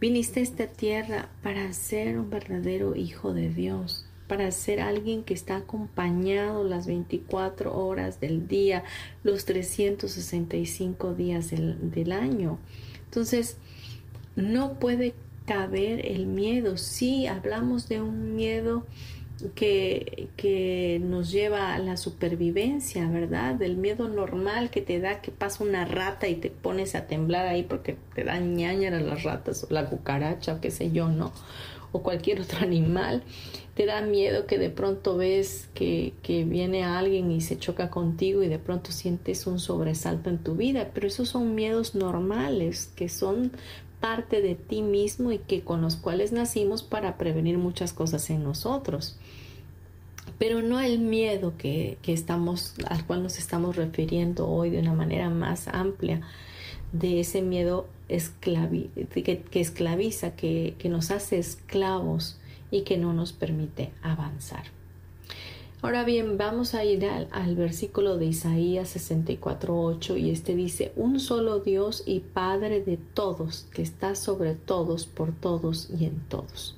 Viniste 0.00 0.40
a 0.40 0.42
esta 0.42 0.66
tierra 0.66 1.30
para 1.42 1.72
ser 1.72 2.18
un 2.18 2.30
verdadero 2.30 2.96
hijo 2.96 3.32
de 3.32 3.48
Dios 3.50 4.06
para 4.32 4.50
ser 4.50 4.80
alguien 4.80 5.24
que 5.24 5.34
está 5.34 5.56
acompañado 5.56 6.64
las 6.64 6.86
24 6.86 7.76
horas 7.76 8.18
del 8.18 8.48
día, 8.48 8.82
los 9.24 9.44
365 9.44 11.12
días 11.12 11.50
del, 11.50 12.12
año. 12.12 12.58
Entonces, 13.04 13.58
no 14.34 14.78
puede 14.78 15.12
caber 15.44 16.06
el 16.06 16.24
miedo. 16.24 16.78
Si 16.78 17.26
hablamos 17.26 17.90
de 17.90 18.00
un 18.00 18.34
miedo 18.34 18.86
que, 19.54 20.30
que, 20.38 20.98
nos 21.04 21.30
lleva 21.30 21.74
a 21.74 21.78
la 21.78 21.98
supervivencia, 21.98 23.06
¿verdad? 23.10 23.56
Del 23.56 23.76
miedo 23.76 24.08
normal 24.08 24.70
que 24.70 24.80
te 24.80 24.98
da 24.98 25.20
que 25.20 25.30
pasa 25.30 25.62
una 25.62 25.84
rata 25.84 26.26
y 26.26 26.36
te 26.36 26.48
pones 26.48 26.94
a 26.94 27.06
temblar 27.06 27.48
ahí 27.48 27.64
porque 27.64 27.98
te 28.14 28.24
dan 28.24 28.56
ñañara 28.56 28.98
las 28.98 29.24
ratas 29.24 29.64
o 29.64 29.74
la 29.74 29.90
cucaracha 29.90 30.54
o 30.54 30.60
qué 30.62 30.70
sé 30.70 30.90
yo, 30.90 31.10
¿no? 31.10 31.34
O 31.92 32.02
cualquier 32.02 32.40
otro 32.42 32.58
animal. 32.58 33.22
Te 33.74 33.86
da 33.86 34.02
miedo 34.02 34.46
que 34.46 34.58
de 34.58 34.70
pronto 34.70 35.16
ves 35.16 35.68
que, 35.74 36.12
que 36.22 36.44
viene 36.44 36.84
alguien 36.84 37.30
y 37.30 37.40
se 37.40 37.58
choca 37.58 37.88
contigo 37.88 38.42
y 38.42 38.48
de 38.48 38.58
pronto 38.58 38.92
sientes 38.92 39.46
un 39.46 39.58
sobresalto 39.58 40.28
en 40.28 40.38
tu 40.38 40.56
vida, 40.56 40.90
pero 40.92 41.06
esos 41.06 41.30
son 41.30 41.54
miedos 41.54 41.94
normales 41.94 42.90
que 42.96 43.08
son 43.08 43.52
parte 44.00 44.42
de 44.42 44.56
ti 44.56 44.82
mismo 44.82 45.32
y 45.32 45.38
que 45.38 45.62
con 45.62 45.80
los 45.80 45.96
cuales 45.96 46.32
nacimos 46.32 46.82
para 46.82 47.16
prevenir 47.16 47.56
muchas 47.56 47.92
cosas 47.92 48.28
en 48.30 48.42
nosotros 48.42 49.16
pero 50.42 50.60
no 50.60 50.80
el 50.80 50.98
miedo 50.98 51.54
que, 51.56 51.98
estamos, 52.04 52.74
al 52.88 53.06
cual 53.06 53.22
nos 53.22 53.38
estamos 53.38 53.76
refiriendo 53.76 54.48
hoy 54.48 54.70
de 54.70 54.80
una 54.80 54.92
manera 54.92 55.30
más 55.30 55.68
amplia, 55.68 56.20
de 56.92 57.20
ese 57.20 57.42
miedo 57.42 57.86
que, 58.12 59.60
esclaviza, 59.60 60.36
que, 60.36 60.76
nos 60.88 61.10
hace 61.10 61.38
esclavos 61.38 62.38
y 62.70 62.82
que 62.82 62.98
no 62.98 63.12
nos 63.12 63.32
permite 63.32 63.92
avanzar. 64.02 64.64
Ahora 65.80 66.04
bien, 66.04 66.38
vamos 66.38 66.74
a 66.74 66.84
ir 66.84 67.04
al, 67.06 67.28
al 67.32 67.56
versículo 67.56 68.16
de 68.16 68.26
Isaías 68.26 68.94
64.8 68.94 70.20
y 70.20 70.30
este 70.30 70.54
dice, 70.54 70.92
un 70.94 71.18
solo 71.18 71.58
Dios 71.58 72.04
y 72.06 72.20
Padre 72.20 72.82
de 72.82 72.98
todos, 72.98 73.66
que 73.74 73.82
está 73.82 74.14
sobre 74.14 74.54
todos, 74.54 75.06
por 75.06 75.32
todos 75.32 75.90
y 75.98 76.04
en 76.04 76.20
todos. 76.28 76.76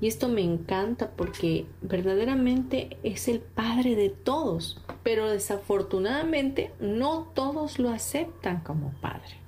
Y 0.00 0.08
esto 0.08 0.28
me 0.28 0.42
encanta 0.42 1.10
porque 1.12 1.66
verdaderamente 1.80 2.98
es 3.02 3.28
el 3.28 3.40
Padre 3.40 3.94
de 3.94 4.10
todos, 4.10 4.78
pero 5.02 5.30
desafortunadamente 5.30 6.72
no 6.80 7.28
todos 7.34 7.78
lo 7.78 7.90
aceptan 7.90 8.60
como 8.60 8.92
Padre. 9.00 9.45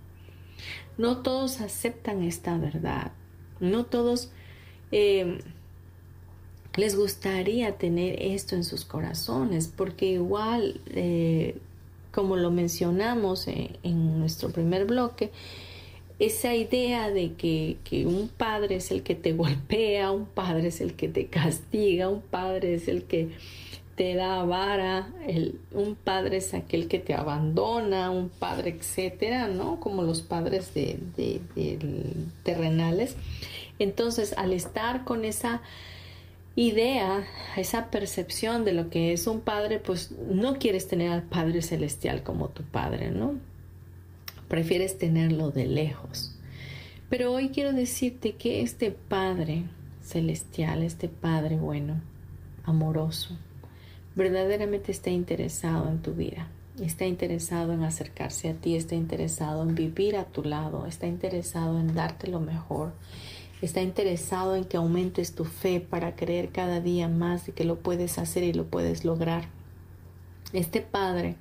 No 0.98 1.18
todos 1.22 1.60
aceptan 1.60 2.22
esta 2.22 2.58
verdad. 2.58 3.12
No 3.60 3.86
todos 3.86 4.30
eh, 4.92 5.38
les 6.76 6.96
gustaría 6.96 7.78
tener 7.78 8.22
esto 8.22 8.54
en 8.54 8.64
sus 8.64 8.84
corazones, 8.84 9.72
porque 9.74 10.06
igual, 10.06 10.80
eh, 10.90 11.56
como 12.12 12.36
lo 12.36 12.50
mencionamos 12.50 13.48
en 13.48 14.18
nuestro 14.18 14.50
primer 14.50 14.84
bloque, 14.84 15.32
esa 16.18 16.54
idea 16.54 17.10
de 17.10 17.34
que, 17.34 17.76
un 18.06 18.28
padre 18.28 18.76
es 18.76 18.90
el 18.90 19.02
que 19.02 19.14
te 19.14 19.32
golpea, 19.34 20.10
un 20.10 20.26
padre 20.26 20.68
es 20.68 20.80
el 20.80 20.94
que 20.94 21.08
te 21.08 21.26
castiga, 21.26 22.08
un 22.08 22.22
padre 22.22 22.74
es 22.74 22.88
el 22.88 23.04
que 23.04 23.28
te 23.98 24.14
da 24.14 24.44
vara, 24.44 25.12
un 25.72 25.96
padre 25.96 26.36
es 26.36 26.54
aquel 26.54 26.86
que 26.86 27.00
te 27.00 27.14
abandona, 27.14 28.10
un 28.10 28.28
padre, 28.28 28.70
etcétera, 28.70 29.48
¿no? 29.48 29.80
Como 29.80 30.04
los 30.04 30.22
padres 30.22 30.72
de, 30.72 31.40
terrenales. 32.44 33.16
Entonces, 33.80 34.34
al 34.38 34.52
estar 34.52 35.04
con 35.04 35.24
esa 35.24 35.62
idea, 36.54 37.26
esa 37.56 37.90
percepción 37.90 38.64
de 38.64 38.72
lo 38.72 38.88
que 38.88 39.12
es 39.12 39.26
un 39.26 39.40
padre, 39.40 39.80
pues 39.80 40.12
no 40.12 40.58
quieres 40.58 40.86
tener 40.86 41.10
al 41.10 41.24
Padre 41.24 41.60
Celestial 41.60 42.22
como 42.22 42.48
tu 42.48 42.62
padre, 42.62 43.10
¿no? 43.10 43.34
prefieres 44.48 44.96
tenerlo 44.96 45.50
de 45.50 45.66
lejos. 45.66 46.34
Pero 47.10 47.32
hoy 47.32 47.48
quiero 47.50 47.72
decirte 47.72 48.36
que 48.36 48.62
este 48.62 48.90
Padre 48.92 49.64
celestial, 50.02 50.82
este 50.82 51.08
Padre 51.08 51.56
bueno, 51.56 52.00
amoroso, 52.64 53.36
verdaderamente 54.18 54.90
está 54.90 55.10
interesado 55.10 55.88
en 55.88 56.02
tu 56.02 56.12
vida. 56.12 56.48
Está 56.82 57.06
interesado 57.06 57.72
en 57.72 57.82
acercarse 57.82 58.50
a 58.50 58.54
ti, 58.54 58.74
está 58.74 58.94
interesado 58.96 59.62
en 59.62 59.74
vivir 59.74 60.16
a 60.16 60.24
tu 60.24 60.42
lado, 60.42 60.86
está 60.86 61.06
interesado 61.06 61.78
en 61.78 61.94
darte 61.94 62.28
lo 62.28 62.40
mejor, 62.40 62.92
está 63.62 63.80
interesado 63.80 64.56
en 64.56 64.64
que 64.64 64.76
aumentes 64.76 65.34
tu 65.34 65.44
fe 65.44 65.80
para 65.80 66.14
creer 66.14 66.50
cada 66.50 66.80
día 66.80 67.08
más 67.08 67.46
de 67.46 67.52
que 67.52 67.64
lo 67.64 67.78
puedes 67.78 68.18
hacer 68.18 68.42
y 68.42 68.52
lo 68.52 68.66
puedes 68.66 69.04
lograr. 69.04 69.48
Este 70.52 70.80
Padre 70.80 71.36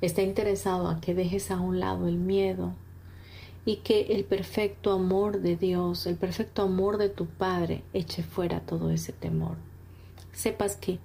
está 0.00 0.22
interesado 0.22 0.88
a 0.88 1.00
que 1.00 1.14
dejes 1.14 1.50
a 1.50 1.60
un 1.60 1.80
lado 1.80 2.08
el 2.08 2.16
miedo 2.16 2.72
y 3.64 3.76
que 3.76 4.06
el 4.10 4.24
perfecto 4.24 4.92
amor 4.92 5.40
de 5.40 5.56
Dios, 5.56 6.06
el 6.06 6.16
perfecto 6.16 6.62
amor 6.62 6.98
de 6.98 7.10
tu 7.10 7.26
Padre 7.26 7.82
eche 7.92 8.22
fuera 8.22 8.60
todo 8.60 8.90
ese 8.90 9.12
temor. 9.12 9.56
Sepas 10.32 10.76
que 10.76 10.98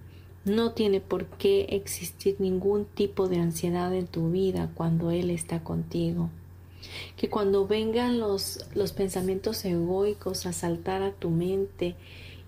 no 0.46 0.72
tiene 0.72 1.00
por 1.00 1.26
qué 1.26 1.68
existir 1.70 2.36
ningún 2.40 2.86
tipo 2.86 3.28
de 3.28 3.38
ansiedad 3.38 3.94
en 3.94 4.08
tu 4.08 4.32
vida 4.32 4.70
cuando 4.74 5.12
Él 5.12 5.30
está 5.30 5.64
contigo. 5.64 6.30
Que 7.16 7.30
cuando 7.30 7.66
vengan 7.66 8.20
los, 8.20 8.66
los 8.76 8.92
pensamientos 8.92 9.64
egoicos 9.64 10.46
a 10.46 10.54
saltar 10.54 11.02
a 11.02 11.14
tu 11.14 11.30
mente 11.30 11.96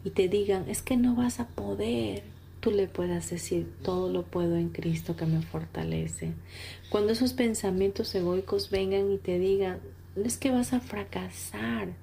y 0.03 0.09
te 0.09 0.27
digan, 0.27 0.69
es 0.69 0.81
que 0.81 0.97
no 0.97 1.15
vas 1.15 1.39
a 1.39 1.47
poder, 1.47 2.23
tú 2.59 2.71
le 2.71 2.87
puedas 2.87 3.29
decir, 3.29 3.71
todo 3.81 4.09
lo 4.09 4.23
puedo 4.23 4.57
en 4.57 4.69
Cristo 4.69 5.15
que 5.15 5.25
me 5.25 5.41
fortalece. 5.41 6.33
Cuando 6.89 7.13
esos 7.13 7.33
pensamientos 7.33 8.13
egoicos 8.13 8.69
vengan 8.69 9.11
y 9.11 9.17
te 9.17 9.39
digan, 9.39 9.79
es 10.21 10.37
que 10.37 10.51
vas 10.51 10.73
a 10.73 10.81
fracasar, 10.81 11.93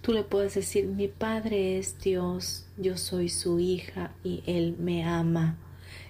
tú 0.00 0.12
le 0.12 0.22
puedes 0.22 0.54
decir, 0.54 0.86
mi 0.86 1.08
Padre 1.08 1.78
es 1.78 1.98
Dios, 1.98 2.66
yo 2.76 2.96
soy 2.96 3.28
su 3.28 3.58
hija 3.58 4.12
y 4.22 4.42
Él 4.46 4.76
me 4.78 5.04
ama. 5.04 5.56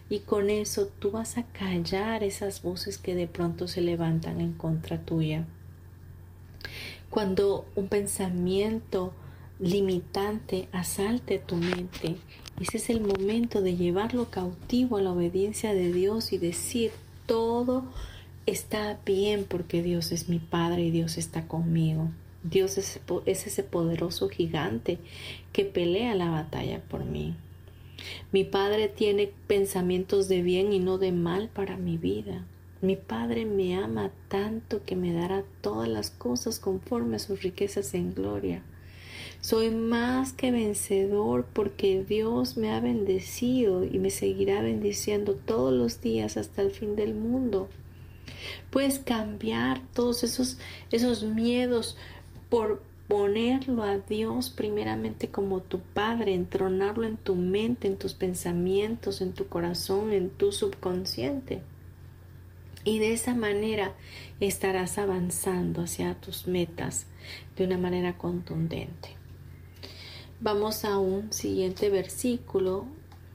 Y 0.09 0.21
con 0.21 0.51
eso 0.51 0.89
tú 0.99 1.11
vas 1.11 1.37
a 1.37 1.45
callar 1.45 2.23
esas 2.23 2.63
voces 2.63 2.99
que 2.99 3.15
de 3.15 3.27
pronto 3.27 3.67
se 3.67 3.81
levantan 3.81 4.41
en 4.41 4.53
contra 4.53 5.01
tuya. 5.01 5.47
Cuando 7.11 7.67
un 7.75 7.89
pensamiento 7.89 9.13
limitante 9.59 10.69
asalte 10.73 11.39
tu 11.39 11.57
mente 11.57 12.17
ese 12.61 12.79
es 12.79 12.89
el 12.89 13.03
momento 13.03 13.61
de 13.61 13.77
llevarlo 13.77 14.31
cautivo 14.31 14.97
a 14.97 15.03
la 15.03 15.13
obediencia 15.13 15.75
de 15.75 15.93
Dios 15.93 16.33
y 16.33 16.39
decir, 16.39 16.91
todo 17.27 17.85
está 18.47 18.99
bien 19.05 19.45
porque 19.47 19.83
Dios 19.83 20.11
es 20.11 20.31
mi 20.31 20.39
Padre 20.39 20.85
y 20.85 20.91
Dios 20.91 21.19
está 21.19 21.47
conmigo. 21.47 22.09
Dios 22.49 22.79
es, 22.79 23.01
ese 23.27 23.63
poderoso 23.65 24.29
gigante 24.29 24.99
que 25.53 25.65
pelea 25.65 26.15
la 26.15 26.31
batalla 26.31 26.81
por 26.81 27.05
mí. 27.05 27.35
Mi 28.31 28.45
Padre 28.45 28.89
tiene 28.89 29.33
pensamientos 29.47 30.29
de 30.29 30.43
bien 30.43 30.73
y 30.73 30.79
no 30.79 30.99
de 30.99 31.13
mal 31.13 31.49
para 31.49 31.77
mi 31.77 31.99
vida. 31.99 32.45
Mi 32.83 32.95
Padre 32.95 33.47
me 33.47 33.75
ama 33.75 34.11
tanto 34.29 34.85
que 34.85 34.97
me 34.97 35.13
dará 35.13 35.45
todas 35.61 35.89
las 35.89 36.11
cosas 36.11 36.61
conforme 36.61 37.17
a 37.17 37.21
sus 37.21 37.43
riquezas 37.43 37.95
en 37.95 38.15
gloria. 38.15 38.63
Soy 39.41 39.71
más 39.71 40.33
que 40.33 40.51
vencedor 40.51 41.47
porque 41.53 42.05
Dios 42.05 42.57
me 42.57 42.71
ha 42.71 42.81
bendecido 42.81 43.85
y 43.85 43.99
me 43.99 44.11
seguirá 44.11 44.63
bendiciendo 44.63 45.35
todos 45.35 45.73
los 45.73 46.01
días 46.01 46.37
hasta 46.37 46.63
el 46.63 46.71
fin 46.71 46.97
del 46.97 47.15
mundo. 47.15 47.69
Puedes 48.71 48.99
cambiar 48.99 49.81
todos 49.95 50.25
esos, 50.25 50.59
esos 50.91 51.23
miedos 51.23 51.97
por 52.49 52.83
ponerlo 53.09 53.83
a 53.83 53.99
Dios 53.99 54.51
primeramente 54.51 55.29
como 55.29 55.61
tu 55.61 55.81
Padre, 55.81 56.35
entronarlo 56.35 57.05
en 57.05 57.17
tu 57.17 57.35
mente, 57.35 57.87
en 57.87 57.97
tus 57.97 58.15
pensamientos, 58.15 59.21
en 59.21 59.33
tu 59.33 59.47
corazón, 59.47 60.13
en 60.13 60.31
tu 60.31 60.53
subconsciente. 60.53 61.63
Y 62.85 62.99
de 62.99 63.13
esa 63.13 63.35
manera 63.35 63.95
estarás 64.41 64.99
avanzando 64.99 65.83
hacia 65.83 66.15
tus 66.15 66.47
metas 66.47 67.07
de 67.57 67.65
una 67.65 67.79
manera 67.79 68.17
contundente. 68.17 69.11
Vamos 70.41 70.85
a 70.85 70.99
un 70.99 71.33
siguiente 71.33 71.91
versículo 71.91 72.87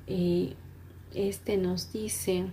y 0.07 0.55
este 1.13 1.57
nos 1.57 1.91
dice, 1.91 2.45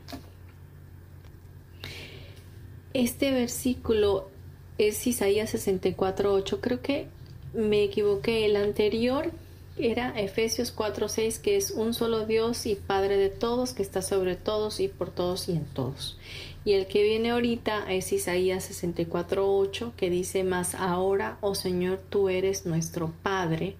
este 2.94 3.30
versículo 3.30 4.30
es 4.78 5.06
Isaías 5.06 5.54
64.8, 5.54 6.58
creo 6.60 6.80
que 6.80 7.08
me 7.52 7.84
equivoqué, 7.84 8.46
el 8.46 8.56
anterior 8.56 9.30
era 9.76 10.18
Efesios 10.18 10.74
4.6, 10.74 11.40
que 11.40 11.56
es 11.56 11.70
un 11.70 11.94
solo 11.94 12.26
Dios 12.26 12.66
y 12.66 12.74
Padre 12.74 13.16
de 13.16 13.28
todos, 13.28 13.72
que 13.72 13.82
está 13.82 14.02
sobre 14.02 14.36
todos 14.36 14.80
y 14.80 14.88
por 14.88 15.10
todos 15.10 15.48
y 15.48 15.52
en 15.52 15.64
todos. 15.66 16.18
Y 16.64 16.72
el 16.72 16.86
que 16.86 17.02
viene 17.02 17.30
ahorita 17.30 17.90
es 17.92 18.12
Isaías 18.12 18.70
64.8, 18.70 19.92
que 19.94 20.11
dice, 20.11 20.44
más 20.44 20.74
ahora, 20.74 21.38
oh 21.40 21.55
Señor, 21.55 22.00
tú 22.09 22.28
eres 22.28 22.66
nuestro 22.66 23.12
Padre 23.22 23.76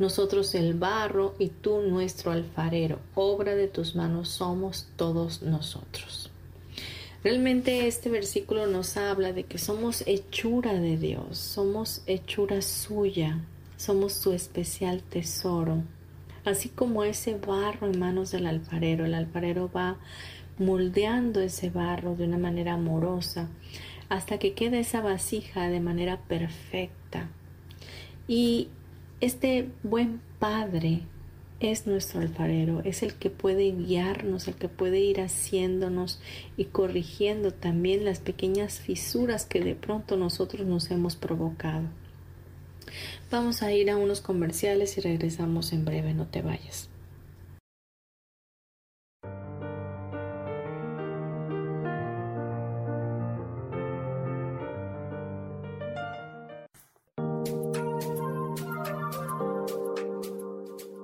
nosotros 0.00 0.54
el 0.54 0.72
barro 0.74 1.34
y 1.38 1.48
tú 1.48 1.82
nuestro 1.82 2.32
alfarero. 2.32 2.98
Obra 3.14 3.54
de 3.54 3.68
tus 3.68 3.94
manos 3.94 4.30
somos 4.30 4.88
todos 4.96 5.42
nosotros. 5.42 6.29
Realmente 7.22 7.86
este 7.86 8.08
versículo 8.08 8.66
nos 8.66 8.96
habla 8.96 9.34
de 9.34 9.44
que 9.44 9.58
somos 9.58 10.04
hechura 10.06 10.72
de 10.72 10.96
Dios, 10.96 11.36
somos 11.36 12.02
hechura 12.06 12.62
suya, 12.62 13.40
somos 13.76 14.14
su 14.14 14.32
especial 14.32 15.02
tesoro. 15.02 15.82
Así 16.46 16.70
como 16.70 17.04
ese 17.04 17.34
barro 17.34 17.88
en 17.88 17.98
manos 17.98 18.30
del 18.30 18.46
alfarero, 18.46 19.04
el 19.04 19.12
alfarero 19.12 19.70
va 19.70 19.98
moldeando 20.58 21.40
ese 21.40 21.68
barro 21.68 22.16
de 22.16 22.24
una 22.24 22.38
manera 22.38 22.72
amorosa 22.74 23.48
hasta 24.08 24.38
que 24.38 24.54
quede 24.54 24.80
esa 24.80 25.02
vasija 25.02 25.68
de 25.68 25.80
manera 25.80 26.20
perfecta. 26.22 27.28
Y 28.28 28.68
este 29.20 29.68
buen 29.82 30.22
Padre 30.38 31.02
es 31.60 31.86
nuestro 31.86 32.20
alfarero, 32.20 32.82
es 32.84 33.02
el 33.02 33.14
que 33.14 33.30
puede 33.30 33.70
guiarnos, 33.70 34.48
el 34.48 34.54
que 34.54 34.68
puede 34.68 34.98
ir 34.98 35.20
haciéndonos 35.20 36.20
y 36.56 36.66
corrigiendo 36.66 37.52
también 37.52 38.04
las 38.04 38.18
pequeñas 38.18 38.80
fisuras 38.80 39.46
que 39.46 39.60
de 39.60 39.74
pronto 39.74 40.16
nosotros 40.16 40.66
nos 40.66 40.90
hemos 40.90 41.16
provocado. 41.16 41.84
Vamos 43.30 43.62
a 43.62 43.72
ir 43.72 43.90
a 43.90 43.96
unos 43.96 44.20
comerciales 44.20 44.98
y 44.98 45.00
regresamos 45.00 45.72
en 45.72 45.84
breve, 45.84 46.14
no 46.14 46.26
te 46.26 46.42
vayas. 46.42 46.89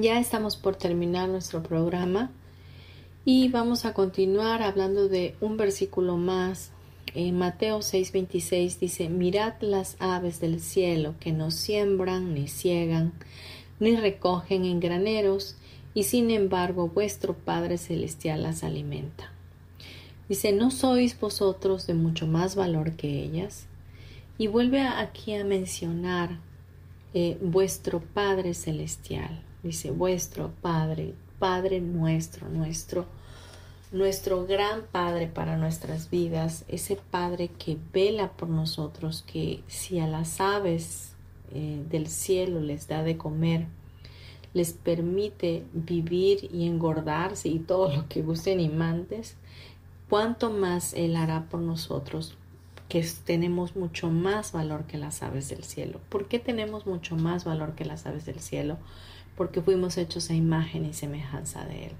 Ya 0.00 0.20
estamos 0.20 0.56
por 0.56 0.76
terminar 0.76 1.28
nuestro 1.28 1.62
programa 1.62 2.30
y 3.24 3.48
vamos 3.48 3.84
a 3.84 3.94
continuar 3.94 4.62
hablando 4.62 5.08
de 5.08 5.34
un 5.40 5.56
versículo 5.56 6.16
más. 6.16 6.70
En 7.14 7.36
Mateo 7.36 7.78
6:26 7.78 8.78
dice, 8.78 9.08
mirad 9.08 9.54
las 9.60 9.96
aves 9.98 10.40
del 10.40 10.60
cielo 10.60 11.14
que 11.18 11.32
no 11.32 11.50
siembran 11.50 12.32
ni 12.32 12.46
ciegan 12.46 13.12
ni 13.80 13.96
recogen 13.96 14.66
en 14.66 14.78
graneros 14.78 15.56
y 15.94 16.04
sin 16.04 16.30
embargo 16.30 16.88
vuestro 16.88 17.34
Padre 17.34 17.76
Celestial 17.76 18.44
las 18.44 18.62
alimenta. 18.62 19.32
Dice, 20.28 20.52
¿no 20.52 20.70
sois 20.70 21.18
vosotros 21.18 21.88
de 21.88 21.94
mucho 21.94 22.28
más 22.28 22.54
valor 22.54 22.92
que 22.92 23.24
ellas? 23.24 23.66
Y 24.36 24.46
vuelve 24.46 24.82
aquí 24.82 25.34
a 25.34 25.44
mencionar 25.44 26.38
eh, 27.14 27.36
vuestro 27.40 28.00
Padre 28.00 28.54
Celestial 28.54 29.47
dice 29.62 29.90
vuestro 29.90 30.50
Padre, 30.62 31.14
Padre 31.38 31.80
nuestro, 31.80 32.48
nuestro, 32.48 33.06
nuestro 33.92 34.46
gran 34.46 34.82
Padre 34.90 35.26
para 35.26 35.56
nuestras 35.56 36.10
vidas, 36.10 36.64
ese 36.68 36.96
Padre 36.96 37.48
que 37.58 37.76
vela 37.92 38.32
por 38.32 38.48
nosotros, 38.48 39.24
que 39.26 39.62
si 39.66 39.98
a 39.98 40.06
las 40.06 40.40
aves 40.40 41.12
eh, 41.52 41.82
del 41.88 42.08
cielo 42.08 42.60
les 42.60 42.88
da 42.88 43.02
de 43.02 43.16
comer, 43.16 43.66
les 44.54 44.72
permite 44.72 45.64
vivir 45.72 46.48
y 46.52 46.66
engordarse 46.66 47.48
y 47.48 47.58
todo 47.58 47.94
lo 47.94 48.08
que 48.08 48.22
gusten 48.22 48.60
y 48.60 48.68
mandes, 48.68 49.36
cuánto 50.08 50.50
más 50.50 50.94
Él 50.94 51.16
hará 51.16 51.44
por 51.48 51.60
nosotros, 51.60 52.36
que 52.88 53.06
tenemos 53.24 53.76
mucho 53.76 54.10
más 54.10 54.52
valor 54.52 54.84
que 54.84 54.96
las 54.96 55.22
aves 55.22 55.48
del 55.50 55.64
cielo. 55.64 56.00
¿Por 56.08 56.26
qué 56.26 56.38
tenemos 56.38 56.86
mucho 56.86 57.16
más 57.16 57.44
valor 57.44 57.74
que 57.74 57.84
las 57.84 58.06
aves 58.06 58.24
del 58.24 58.40
cielo? 58.40 58.78
Porque 59.38 59.62
fuimos 59.62 59.96
hechos 59.96 60.28
a 60.28 60.34
imagen 60.34 60.84
y 60.84 60.92
semejanza 60.92 61.64
de 61.64 61.86
Él. 61.86 61.92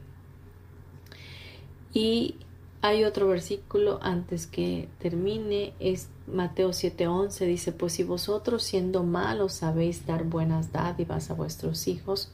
Y 1.94 2.34
hay 2.82 3.04
otro 3.04 3.28
versículo 3.28 4.00
antes 4.02 4.48
que 4.48 4.88
termine, 4.98 5.72
es 5.78 6.08
Mateo 6.26 6.70
7:11, 6.70 7.46
dice, 7.46 7.72
pues 7.72 7.92
si 7.92 8.02
vosotros 8.02 8.64
siendo 8.64 9.04
malos 9.04 9.52
sabéis 9.52 10.04
dar 10.04 10.24
buenas 10.24 10.72
dádivas 10.72 11.30
a 11.30 11.34
vuestros 11.34 11.86
hijos, 11.86 12.32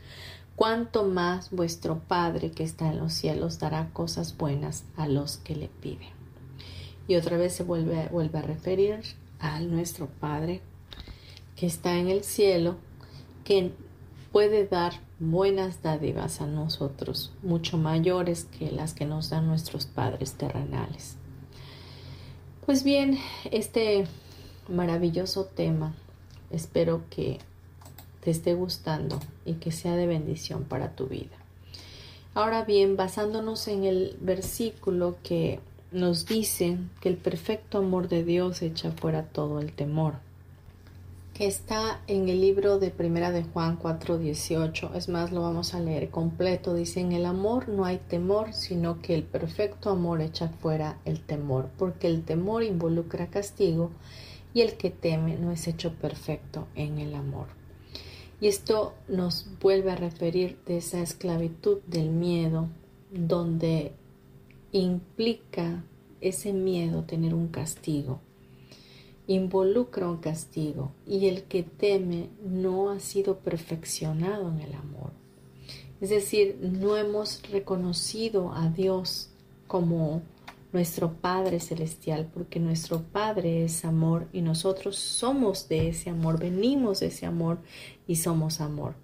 cuánto 0.57 1.05
más 1.05 1.51
vuestro 1.51 2.01
Padre 2.01 2.51
que 2.51 2.65
está 2.65 2.91
en 2.91 2.99
los 2.99 3.13
cielos 3.13 3.59
dará 3.59 3.91
cosas 3.93 4.37
buenas 4.39 4.85
a 4.97 5.07
los 5.07 5.37
que 5.37 5.55
le 5.55 5.69
piden. 5.69 6.15
Y 7.07 7.17
otra 7.17 7.37
vez 7.37 7.53
se 7.53 7.63
vuelve, 7.63 8.09
vuelve 8.09 8.39
a 8.39 8.43
referir 8.43 9.01
a 9.39 9.61
nuestro 9.61 10.09
Padre 10.09 10.63
que 11.57 11.67
está 11.67 11.99
en 11.99 12.09
el 12.09 12.25
cielo, 12.25 12.77
que 13.45 13.73
puede 14.35 14.67
dar 14.67 14.95
buenas 15.21 15.81
dádivas 15.81 16.41
a 16.41 16.49
nosotros, 16.49 17.33
mucho 17.45 17.79
mayores 17.79 18.47
que 18.47 18.73
las 18.73 18.93
que 18.93 19.05
nos 19.07 19.31
dan 19.31 19.47
nuestros 19.47 19.87
padres 19.87 20.33
terrenales. 20.33 21.15
Pues 22.67 22.83
bien, 22.83 23.17
este 23.53 24.09
maravilloso 24.69 25.45
tema 25.45 25.95
espero 26.51 27.03
que 27.11 27.39
te 28.25 28.33
esté 28.33 28.55
gustando 28.55 29.21
y 29.47 29.53
que 29.53 29.71
sea 29.71 29.95
de 29.95 30.09
bendición 30.09 30.65
para 30.65 30.97
tu 30.97 31.07
vida. 31.07 31.37
Ahora 32.35 32.65
bien, 32.65 32.97
basándonos 32.97 33.69
en 33.69 33.85
el 33.85 34.17
versículo 34.21 35.15
que 35.23 35.61
nos 35.93 36.27
dice 36.27 36.79
que 37.01 37.09
el 37.09 37.19
perfecto 37.19 37.79
amor 37.79 38.09
de 38.09 38.25
Dios 38.25 38.63
echa 38.63 38.91
fuera 38.91 39.27
todo 39.27 39.61
el 39.61 39.73
temor 39.73 40.24
que 41.35 41.49
está 41.49 42.01
en 42.07 42.29
el 42.29 42.41
libro 42.41 42.79
de 42.79 42.91
Primera 42.91 43.33
de 43.33 43.43
Juan 43.43 43.77
4:18. 43.77 44.95
Es 44.95 45.09
más, 45.09 45.33
lo 45.33 45.43
vamos 45.43 45.75
a 45.75 45.81
leer 45.81 46.09
completo. 46.11 46.75
Dice, 46.75 47.01
en 47.01 47.11
el 47.11 47.27
amor 47.27 47.69
no 47.69 47.85
hay 47.85 47.99
temor, 47.99 48.53
sino 48.53 49.03
que 49.03 49.17
el 49.17 49.25
perfecto 49.25 49.91
amor 49.91 50.21
echa 50.21 50.49
fuera 50.49 51.01
el 51.05 51.21
temor, 51.21 51.71
porque 51.77 52.07
el 52.07 52.23
temor 52.23 52.63
involucra 52.63 53.31
castigo 53.31 53.91
y 54.55 54.61
el 54.61 54.77
que 54.77 54.91
teme 54.91 55.37
no 55.37 55.51
es 55.51 55.67
hecho 55.67 55.95
perfecto 55.95 56.69
en 56.77 56.99
el 56.99 57.17
amor. 57.17 57.49
Y 58.41 58.47
esto 58.47 58.95
nos 59.09 59.49
vuelve 59.61 59.91
a 59.91 59.97
referir 59.97 60.59
de 60.67 60.77
esa 60.77 61.01
esclavitud 61.01 61.79
del 61.89 62.11
miedo, 62.11 62.69
donde 63.11 63.93
implica 64.71 65.83
ese 66.21 66.53
miedo 66.53 67.03
tener 67.03 67.35
un 67.35 67.49
castigo 67.49 68.21
involucra 69.27 70.09
un 70.09 70.19
castigo 70.19 70.93
y 71.07 71.27
el 71.27 71.45
que 71.45 71.63
teme 71.63 72.29
no 72.45 72.91
ha 72.91 73.01
sido 73.01 73.39
perfeccionado 73.39 74.51
en 74.51 74.61
el 74.61 74.75
amor. 74.75 75.13
Es 76.01 76.11
decir, 76.11 76.59
no 76.61 76.97
hemos 76.97 77.41
reconocido 77.51 78.53
a 78.53 78.69
Dios 78.69 79.31
como 79.67 80.23
nuestro 80.73 81.13
Padre 81.13 81.61
Celestial, 81.61 82.29
porque 82.35 82.59
nuestro 82.59 83.01
Padre 83.01 83.65
es 83.65 83.85
amor 83.85 84.27
y 84.33 84.43
nosotros 84.43 84.97
somos 84.97 85.69
de 85.69 85.89
ese 85.89 86.11
amor, 86.11 86.39
venimos 86.39 87.01
de 87.01 87.07
ese 87.07 87.27
amor 87.27 87.59
y 88.09 88.17
somos 88.17 88.61
amor. 88.61 88.95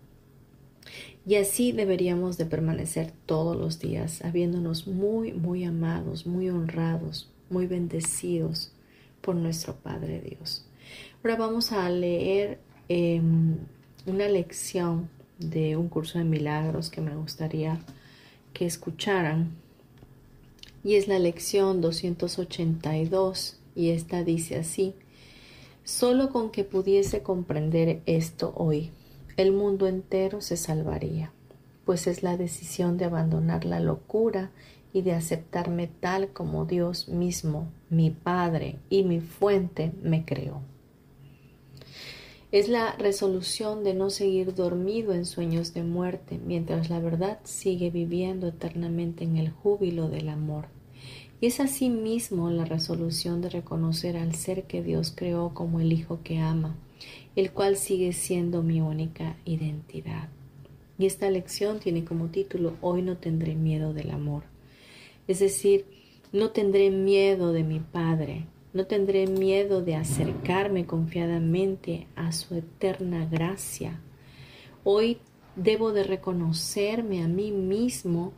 Y 1.25 1.37
así 1.37 1.71
deberíamos 1.71 2.39
de 2.39 2.47
permanecer 2.47 3.13
todos 3.25 3.57
los 3.57 3.79
días, 3.79 4.25
habiéndonos 4.25 4.89
muy, 4.89 5.33
muy 5.33 5.65
amados, 5.65 6.27
muy 6.27 6.51
honrados, 6.51 7.31
muy 7.51 7.67
bendecidos, 7.67 8.73
por 9.21 9.35
nuestro 9.35 9.77
Padre 9.77 10.21
Dios. 10.21 10.67
Ahora 11.23 11.37
vamos 11.37 11.73
a 11.73 11.89
leer 11.91 12.59
em, 12.89 13.57
una 14.07 14.29
lección 14.29 15.09
de 15.39 15.77
un 15.77 15.89
curso 15.89 16.19
de 16.19 16.25
milagros 16.25 16.91
que 16.91 17.01
me 17.01 17.17
gustaría 17.17 17.79
que 18.53 18.67
escucharan. 18.67 19.51
Y 20.83 20.95
es 20.95 21.09
la 21.09 21.19
lección 21.19 21.81
282 21.81 23.59
y 23.75 23.91
esta 23.91 24.25
dice 24.25 24.57
así, 24.57 24.95
solo 25.85 26.31
con 26.31 26.51
que 26.51 26.65
pudiese 26.65 27.23
comprender 27.23 28.01
esto 28.07 28.53
hoy, 28.57 28.91
el 29.37 29.53
mundo 29.53 29.87
entero 29.87 30.41
se 30.41 30.57
salvaría, 30.57 31.33
pues 31.85 32.07
es 32.07 32.23
la 32.23 32.37
decisión 32.37 32.97
de 32.97 33.05
abandonar 33.05 33.65
la 33.65 33.81
locura 33.81 34.51
y 34.93 35.03
de 35.03 35.13
aceptarme 35.13 35.87
tal 35.87 36.33
como 36.33 36.65
Dios 36.65 37.09
mismo, 37.09 37.69
mi 37.89 38.11
Padre 38.11 38.77
y 38.89 39.05
mi 39.05 39.21
fuente, 39.21 39.93
me 40.03 40.25
creó. 40.25 40.63
Es 42.53 42.69
la 42.69 42.97
resolución 42.97 43.85
de 43.85 43.95
no 43.95 44.11
seguir 44.11 44.57
dormido 44.57 45.15
en 45.15 45.25
sueños 45.25 45.73
de 45.73 45.85
muerte, 45.85 46.41
mientras 46.45 46.91
la 46.91 46.99
verdad 46.99 47.39
sigue 47.45 47.91
viviendo 47.91 48.49
eternamente 48.49 49.23
en 49.23 49.37
el 49.37 49.51
júbilo 49.51 50.09
del 50.09 50.29
amor. 50.29 50.67
Y 51.41 51.47
es 51.47 51.61
asimismo 51.61 52.51
la 52.51 52.65
resolución 52.65 53.41
de 53.41 53.51
reconocer 53.51 54.17
al 54.17 54.35
ser 54.35 54.65
que 54.65 54.83
Dios 54.83 55.13
creó 55.15 55.55
como 55.55 55.79
el 55.79 55.93
Hijo 55.93 56.21
que 56.25 56.39
ama, 56.39 56.77
el 57.37 57.53
cual 57.53 57.77
sigue 57.77 58.13
siendo 58.13 58.65
mi 58.65 58.81
única 58.81 59.37
identidad. 59.45 60.29
Y 60.99 61.07
esta 61.07 61.31
lección 61.31 61.79
tiene 61.79 62.05
como 62.05 62.31
título 62.31 62.75
Hoy 62.81 63.03
no 63.03 63.17
tendré 63.17 63.55
miedo 63.55 63.95
del 63.95 64.11
amor. 64.11 64.43
Es 65.31 65.39
decir, 65.39 65.87
no 66.33 66.51
tendré 66.51 66.91
miedo 66.91 67.53
de 67.53 67.63
mi 67.63 67.79
Padre, 67.79 68.47
no 68.73 68.87
tendré 68.87 69.29
miedo 69.29 69.81
de 69.81 69.95
acercarme 69.95 70.87
confiadamente 70.87 72.09
a 72.17 72.33
su 72.33 72.57
eterna 72.57 73.29
gracia. 73.31 74.01
Hoy 74.83 75.19
debo 75.55 75.93
de 75.93 76.03
reconocerme 76.03 77.23
a 77.23 77.29
mí 77.29 77.53
mismo 77.53 78.33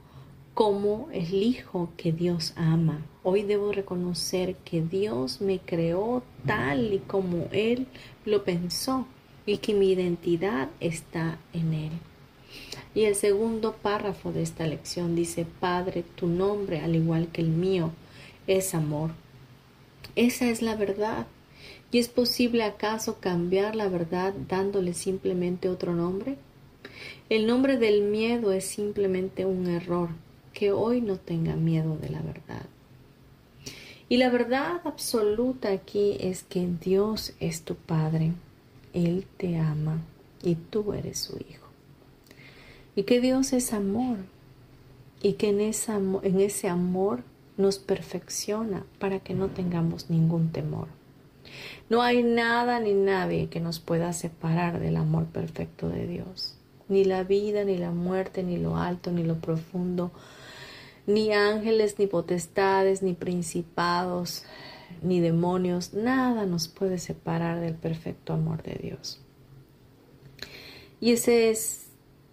como 0.52 1.08
el 1.14 1.32
hijo 1.32 1.88
que 1.96 2.12
Dios 2.12 2.52
ama. 2.56 3.06
Hoy 3.22 3.42
debo 3.42 3.72
reconocer 3.72 4.56
que 4.56 4.82
Dios 4.82 5.40
me 5.40 5.60
creó 5.60 6.22
tal 6.44 6.92
y 6.92 6.98
como 6.98 7.48
Él 7.52 7.86
lo 8.26 8.44
pensó 8.44 9.06
y 9.46 9.56
que 9.56 9.72
mi 9.72 9.92
identidad 9.92 10.68
está 10.78 11.38
en 11.54 11.72
Él. 11.72 12.11
Y 12.94 13.04
el 13.04 13.14
segundo 13.14 13.72
párrafo 13.72 14.32
de 14.32 14.42
esta 14.42 14.66
lección 14.66 15.14
dice, 15.14 15.46
Padre, 15.60 16.04
tu 16.14 16.26
nombre, 16.26 16.80
al 16.80 16.94
igual 16.94 17.28
que 17.28 17.40
el 17.40 17.48
mío, 17.48 17.90
es 18.46 18.74
amor. 18.74 19.12
Esa 20.14 20.50
es 20.50 20.60
la 20.60 20.76
verdad. 20.76 21.26
¿Y 21.90 21.98
es 21.98 22.08
posible 22.08 22.64
acaso 22.64 23.18
cambiar 23.20 23.76
la 23.76 23.88
verdad 23.88 24.34
dándole 24.48 24.94
simplemente 24.94 25.68
otro 25.68 25.94
nombre? 25.94 26.36
El 27.28 27.46
nombre 27.46 27.78
del 27.78 28.02
miedo 28.02 28.52
es 28.52 28.64
simplemente 28.66 29.46
un 29.46 29.68
error. 29.68 30.10
Que 30.52 30.70
hoy 30.70 31.00
no 31.00 31.16
tenga 31.16 31.56
miedo 31.56 31.96
de 31.96 32.10
la 32.10 32.20
verdad. 32.20 32.66
Y 34.10 34.18
la 34.18 34.28
verdad 34.28 34.82
absoluta 34.84 35.70
aquí 35.70 36.18
es 36.20 36.42
que 36.42 36.66
Dios 36.66 37.32
es 37.40 37.62
tu 37.62 37.74
Padre. 37.74 38.32
Él 38.92 39.24
te 39.38 39.56
ama 39.56 40.02
y 40.42 40.56
tú 40.56 40.92
eres 40.92 41.18
su 41.18 41.38
Hijo. 41.38 41.61
Y 42.94 43.04
que 43.04 43.20
Dios 43.20 43.52
es 43.52 43.72
amor. 43.72 44.18
Y 45.22 45.34
que 45.34 45.48
en, 45.48 45.60
ese 45.60 46.68
amor 46.68 47.22
nos 47.56 47.78
perfecciona 47.78 48.84
para 48.98 49.20
que 49.20 49.34
no 49.34 49.48
tengamos 49.48 50.10
ningún 50.10 50.50
temor. 50.50 50.88
No 51.88 52.02
hay 52.02 52.22
nada 52.22 52.80
ni 52.80 52.94
nadie 52.94 53.48
que 53.48 53.60
nos 53.60 53.78
pueda 53.78 54.12
separar 54.12 54.80
del 54.80 54.96
amor 54.96 55.26
perfecto 55.26 55.88
de 55.88 56.06
Dios. 56.06 56.56
Ni 56.88 57.04
la 57.04 57.22
vida, 57.22 57.64
ni 57.64 57.78
la 57.78 57.90
muerte, 57.90 58.42
ni 58.42 58.56
lo 58.56 58.76
alto, 58.76 59.12
ni 59.12 59.22
lo 59.22 59.36
profundo, 59.36 60.10
ni 61.06 61.32
ángeles, 61.32 61.98
ni 61.98 62.06
potestades, 62.06 63.02
ni 63.02 63.14
principados, 63.14 64.44
ni 65.02 65.20
demonios, 65.20 65.94
nada 65.94 66.46
nos 66.46 66.68
puede 66.68 66.98
separar 66.98 67.60
del 67.60 67.74
perfecto 67.74 68.32
amor 68.32 68.62
de 68.62 68.74
Dios. 68.74 69.20
Y 71.00 71.12
ese 71.12 71.50
es 71.50 71.81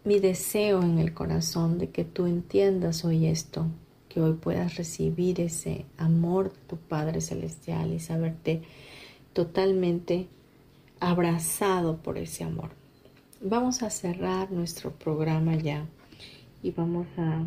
mi 0.10 0.18
deseo 0.18 0.82
en 0.82 0.97
el 0.97 1.14
corazón 1.14 1.78
de 1.78 1.91
que 1.91 2.03
tú 2.03 2.26
entiendas 2.26 3.05
hoy 3.05 3.28
esto, 3.28 3.68
que 4.07 4.20
hoy 4.20 4.34
puedas 4.34 4.76
recibir 4.76 5.39
ese 5.39 5.86
amor 5.99 6.51
de 6.51 6.60
tu 6.62 6.78
Padre 6.78 7.22
Celestial 7.22 7.93
y 7.93 7.99
saberte 7.99 8.64
totalmente 9.34 10.26
abrazado 10.99 11.97
por 11.97 12.18
ese 12.18 12.43
amor. 12.43 12.72
Vamos 13.39 13.84
a 13.84 13.91
cerrar 13.91 14.51
nuestro 14.51 14.89
programa 14.89 15.53
ya 15.53 15.86
y 16.64 16.72
vamos 16.72 17.05
a 17.16 17.45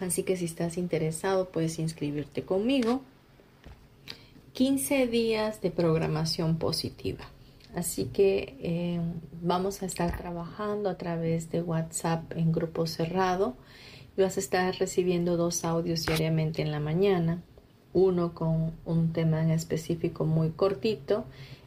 Así 0.00 0.24
que 0.24 0.36
si 0.36 0.46
estás 0.46 0.78
interesado 0.78 1.50
puedes 1.50 1.78
inscribirte 1.78 2.42
conmigo. 2.42 3.02
15 4.52 5.06
días 5.06 5.60
de 5.60 5.70
programación 5.70 6.58
positiva. 6.58 7.24
Así 7.74 8.06
que 8.06 8.56
eh, 8.60 9.00
vamos 9.40 9.82
a 9.82 9.86
estar 9.86 10.16
trabajando 10.16 10.90
a 10.90 10.98
través 10.98 11.50
de 11.50 11.62
WhatsApp 11.62 12.32
en 12.36 12.52
grupo 12.52 12.86
cerrado 12.86 13.56
vas 14.20 14.36
a 14.36 14.40
estar 14.40 14.74
recibiendo 14.76 15.36
dos 15.36 15.64
audios 15.64 16.06
diariamente 16.06 16.62
en 16.62 16.70
la 16.70 16.80
mañana, 16.80 17.42
uno 17.92 18.34
con 18.34 18.72
un 18.84 19.12
tema 19.12 19.42
en 19.42 19.50
específico 19.50 20.24
muy 20.24 20.50
cortito 20.50 21.24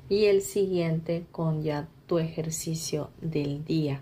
y 0.10 0.26
el 0.26 0.42
siguiente 0.42 1.26
con 1.32 1.64
ya 1.64 1.88
tu 2.08 2.20
ejercicio 2.20 3.10
del 3.22 3.66
día. 3.66 4.02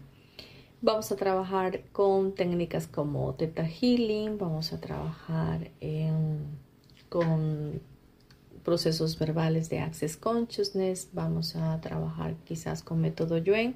Vamos 0.82 1.12
a 1.12 1.16
trabajar 1.16 1.84
con 1.92 2.34
técnicas 2.34 2.88
como 2.88 3.34
Theta 3.36 3.66
Healing, 3.66 4.38
vamos 4.38 4.74
a 4.74 4.80
trabajar 4.80 5.70
con 7.10 7.82
procesos 8.64 9.20
verbales 9.20 9.70
de 9.70 9.80
Access 9.80 10.18
Consciousness, 10.18 11.10
vamos 11.14 11.56
a 11.56 11.80
trabajar 11.82 12.36
quizás 12.46 12.84
con 12.84 13.02
método 13.02 13.38
Yuen. 13.38 13.76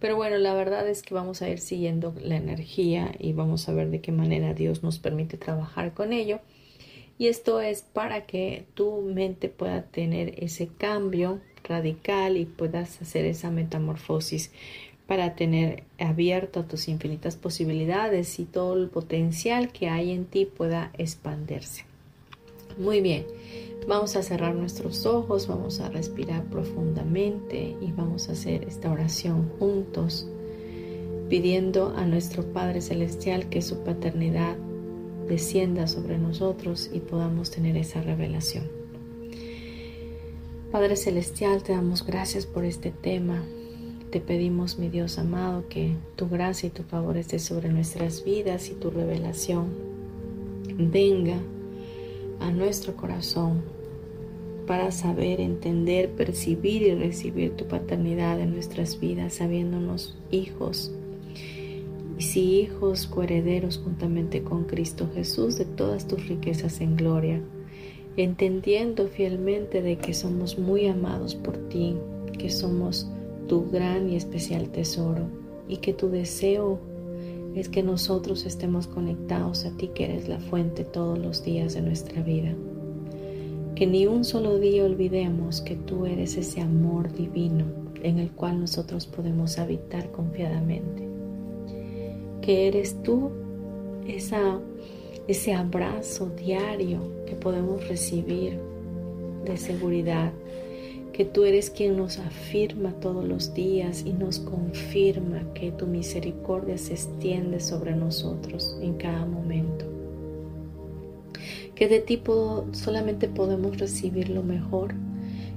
Pero 0.00 0.16
bueno, 0.16 0.36
la 0.38 0.54
verdad 0.54 0.88
es 0.88 1.02
que 1.02 1.14
vamos 1.14 1.42
a 1.42 1.48
ir 1.48 1.58
siguiendo 1.58 2.14
la 2.22 2.36
energía 2.36 3.12
y 3.18 3.32
vamos 3.32 3.68
a 3.68 3.72
ver 3.72 3.90
de 3.90 4.00
qué 4.00 4.12
manera 4.12 4.54
Dios 4.54 4.82
nos 4.82 4.98
permite 4.98 5.36
trabajar 5.36 5.92
con 5.92 6.12
ello. 6.12 6.40
Y 7.18 7.26
esto 7.26 7.60
es 7.60 7.82
para 7.82 8.26
que 8.26 8.66
tu 8.74 9.02
mente 9.02 9.48
pueda 9.48 9.82
tener 9.82 10.42
ese 10.42 10.68
cambio 10.68 11.40
radical 11.64 12.36
y 12.36 12.44
puedas 12.44 13.02
hacer 13.02 13.24
esa 13.24 13.50
metamorfosis 13.50 14.52
para 15.08 15.34
tener 15.34 15.84
abierto 15.98 16.64
tus 16.64 16.86
infinitas 16.86 17.36
posibilidades 17.36 18.38
y 18.38 18.44
todo 18.44 18.74
el 18.74 18.88
potencial 18.88 19.72
que 19.72 19.88
hay 19.88 20.12
en 20.12 20.26
ti 20.26 20.44
pueda 20.44 20.92
expandirse. 20.96 21.87
Muy 22.78 23.00
bien. 23.00 23.26
Vamos 23.88 24.16
a 24.16 24.22
cerrar 24.22 24.54
nuestros 24.54 25.06
ojos, 25.06 25.46
vamos 25.46 25.80
a 25.80 25.88
respirar 25.88 26.44
profundamente 26.44 27.74
y 27.80 27.90
vamos 27.92 28.28
a 28.28 28.32
hacer 28.32 28.64
esta 28.64 28.92
oración 28.92 29.48
juntos, 29.58 30.28
pidiendo 31.28 31.94
a 31.96 32.04
nuestro 32.04 32.44
Padre 32.52 32.82
Celestial 32.82 33.48
que 33.48 33.62
su 33.62 33.82
paternidad 33.84 34.56
descienda 35.26 35.86
sobre 35.86 36.18
nosotros 36.18 36.90
y 36.92 37.00
podamos 37.00 37.50
tener 37.50 37.76
esa 37.76 38.02
revelación. 38.02 38.68
Padre 40.70 40.96
Celestial, 40.96 41.62
te 41.62 41.72
damos 41.72 42.04
gracias 42.04 42.44
por 42.44 42.64
este 42.64 42.90
tema. 42.90 43.42
Te 44.10 44.20
pedimos, 44.20 44.78
mi 44.78 44.90
Dios 44.90 45.18
amado, 45.18 45.66
que 45.68 45.96
tu 46.14 46.28
gracia 46.28 46.66
y 46.66 46.70
tu 46.70 46.82
favor 46.82 47.16
esté 47.16 47.38
sobre 47.38 47.70
nuestras 47.70 48.22
vidas 48.22 48.68
y 48.68 48.74
tu 48.74 48.90
revelación 48.90 49.68
venga 50.76 51.38
a 52.40 52.50
nuestro 52.50 52.96
corazón 52.96 53.62
para 54.66 54.90
saber, 54.90 55.40
entender, 55.40 56.10
percibir 56.10 56.82
y 56.82 56.94
recibir 56.94 57.56
tu 57.56 57.66
paternidad 57.66 58.38
en 58.38 58.52
nuestras 58.52 59.00
vidas, 59.00 59.34
sabiéndonos 59.34 60.18
hijos. 60.30 60.92
Y 62.18 62.22
si 62.22 62.60
hijos, 62.60 63.06
coherederos 63.06 63.78
juntamente 63.78 64.42
con 64.42 64.64
Cristo 64.64 65.08
Jesús 65.14 65.56
de 65.56 65.64
todas 65.64 66.06
tus 66.06 66.28
riquezas 66.28 66.80
en 66.82 66.96
gloria, 66.96 67.40
entendiendo 68.16 69.08
fielmente 69.08 69.80
de 69.80 69.96
que 69.96 70.12
somos 70.12 70.58
muy 70.58 70.86
amados 70.86 71.34
por 71.34 71.56
ti, 71.68 71.96
que 72.38 72.50
somos 72.50 73.08
tu 73.46 73.70
gran 73.70 74.10
y 74.10 74.16
especial 74.16 74.68
tesoro 74.68 75.28
y 75.68 75.78
que 75.78 75.94
tu 75.94 76.10
deseo 76.10 76.78
es 77.54 77.68
que 77.68 77.82
nosotros 77.82 78.46
estemos 78.46 78.86
conectados 78.86 79.64
a 79.64 79.76
ti 79.76 79.88
que 79.88 80.04
eres 80.04 80.28
la 80.28 80.38
fuente 80.38 80.84
todos 80.84 81.18
los 81.18 81.44
días 81.44 81.74
de 81.74 81.82
nuestra 81.82 82.22
vida. 82.22 82.54
Que 83.74 83.86
ni 83.86 84.06
un 84.06 84.24
solo 84.24 84.58
día 84.58 84.84
olvidemos 84.84 85.60
que 85.60 85.76
tú 85.76 86.06
eres 86.06 86.36
ese 86.36 86.60
amor 86.60 87.12
divino 87.12 87.64
en 88.02 88.18
el 88.18 88.30
cual 88.30 88.60
nosotros 88.60 89.06
podemos 89.06 89.58
habitar 89.58 90.10
confiadamente. 90.10 91.08
Que 92.42 92.68
eres 92.68 93.02
tú 93.02 93.30
esa, 94.06 94.60
ese 95.26 95.54
abrazo 95.54 96.30
diario 96.30 97.00
que 97.26 97.34
podemos 97.34 97.86
recibir 97.88 98.58
de 99.44 99.56
seguridad 99.56 100.32
que 101.18 101.24
tú 101.24 101.44
eres 101.44 101.70
quien 101.70 101.96
nos 101.96 102.20
afirma 102.20 102.92
todos 102.92 103.26
los 103.26 103.52
días 103.52 104.04
y 104.06 104.12
nos 104.12 104.38
confirma 104.38 105.52
que 105.52 105.72
tu 105.72 105.84
misericordia 105.88 106.78
se 106.78 106.92
extiende 106.92 107.58
sobre 107.58 107.96
nosotros 107.96 108.78
en 108.80 108.94
cada 108.94 109.26
momento. 109.26 109.84
Que 111.74 111.88
de 111.88 111.98
ti 111.98 112.22
solamente 112.70 113.26
podemos 113.26 113.78
recibir 113.78 114.30
lo 114.30 114.44
mejor, 114.44 114.94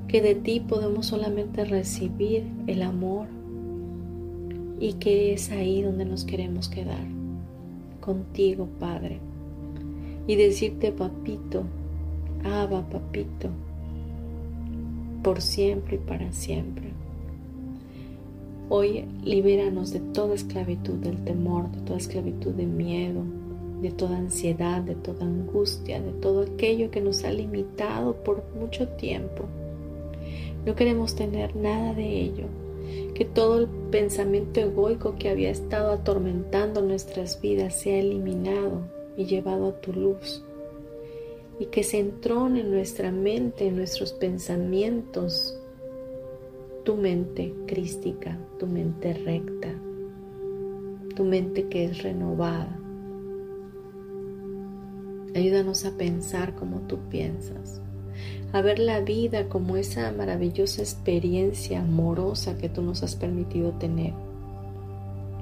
que 0.07 0.24
de 0.24 0.34
ti 0.34 0.62
podemos 0.62 1.05
solamente 1.05 1.64
recibir 1.64 2.43
el 2.66 2.82
amor 2.82 3.28
y 4.80 4.93
que 4.93 5.32
es 5.32 5.51
ahí 5.51 5.84
donde 5.84 6.05
nos 6.05 6.26
queremos 6.26 6.70
quedar, 6.70 7.05
contigo, 7.99 8.68
Padre. 8.80 9.20
Y 10.26 10.38
decirte, 10.38 10.91
papito, 10.91 11.66
Abba, 12.43 12.89
papito, 12.89 13.51
por 15.24 15.41
siempre 15.41 15.95
y 15.95 15.99
para 15.99 16.32
siempre. 16.32 16.91
Hoy 18.69 19.05
libéranos 19.24 19.91
de 19.91 19.99
toda 19.99 20.36
esclavitud 20.36 20.95
del 20.95 21.24
temor, 21.24 21.69
de 21.72 21.82
toda 21.82 21.97
esclavitud 21.97 22.51
de 22.51 22.65
miedo, 22.65 23.22
de 23.82 23.91
toda 23.91 24.17
ansiedad, 24.17 24.82
de 24.82 24.95
toda 24.95 25.26
angustia, 25.26 26.01
de 26.01 26.11
todo 26.13 26.41
aquello 26.41 26.89
que 26.89 27.01
nos 27.01 27.24
ha 27.24 27.32
limitado 27.32 28.15
por 28.24 28.43
mucho 28.59 28.88
tiempo. 28.88 29.45
No 30.65 30.76
queremos 30.76 31.15
tener 31.15 31.55
nada 31.55 31.93
de 31.93 32.22
ello. 32.22 32.45
Que 33.15 33.26
todo 33.26 33.59
el 33.59 33.67
pensamiento 33.91 34.59
egoico 34.59 35.15
que 35.17 35.30
había 35.30 35.49
estado 35.49 35.91
atormentando 35.91 36.82
nuestras 36.82 37.41
vidas 37.41 37.76
sea 37.76 37.99
eliminado 37.99 38.82
y 39.17 39.26
llevado 39.26 39.67
a 39.67 39.82
tu 39.82 39.93
luz 39.93 40.43
y 41.62 41.68
que 41.68 41.84
se 41.84 41.99
entrone 41.99 42.62
en 42.62 42.72
nuestra 42.72 43.12
mente, 43.12 43.68
en 43.68 43.76
nuestros 43.76 44.14
pensamientos, 44.14 45.59
tu 46.84 46.95
mente 46.95 47.53
crística, 47.68 48.36
tu 48.57 48.66
mente 48.66 49.14
recta, 49.14 49.68
tu 51.16 51.24
mente 51.24 51.68
que 51.68 51.86
es 51.86 52.01
renovada. 52.01 52.80
Ayúdanos 55.36 55.86
a 55.86 55.95
pensar 55.95 56.55
como 56.55 56.80
tú 56.88 56.97
piensas, 57.12 57.80
a 58.53 58.62
ver 58.64 58.80
la 58.80 59.01
vida 59.01 59.47
como 59.47 59.78
esa 59.78 60.12
maravillosa 60.14 60.82
experiencia 60.82 61.82
amorosa 61.82 62.57
que 62.57 62.70
tú 62.70 62.82
nos 62.82 63.03
has 63.03 63.16
permitido 63.16 63.74
tener 63.74 64.16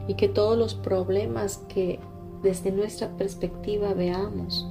y 0.09 0.15
que 0.15 0.27
todos 0.27 0.57
los 0.57 0.75
problemas 0.75 1.59
que 1.73 1.97
desde 2.43 2.73
nuestra 2.73 3.07
perspectiva 3.15 3.93
veamos, 3.93 4.67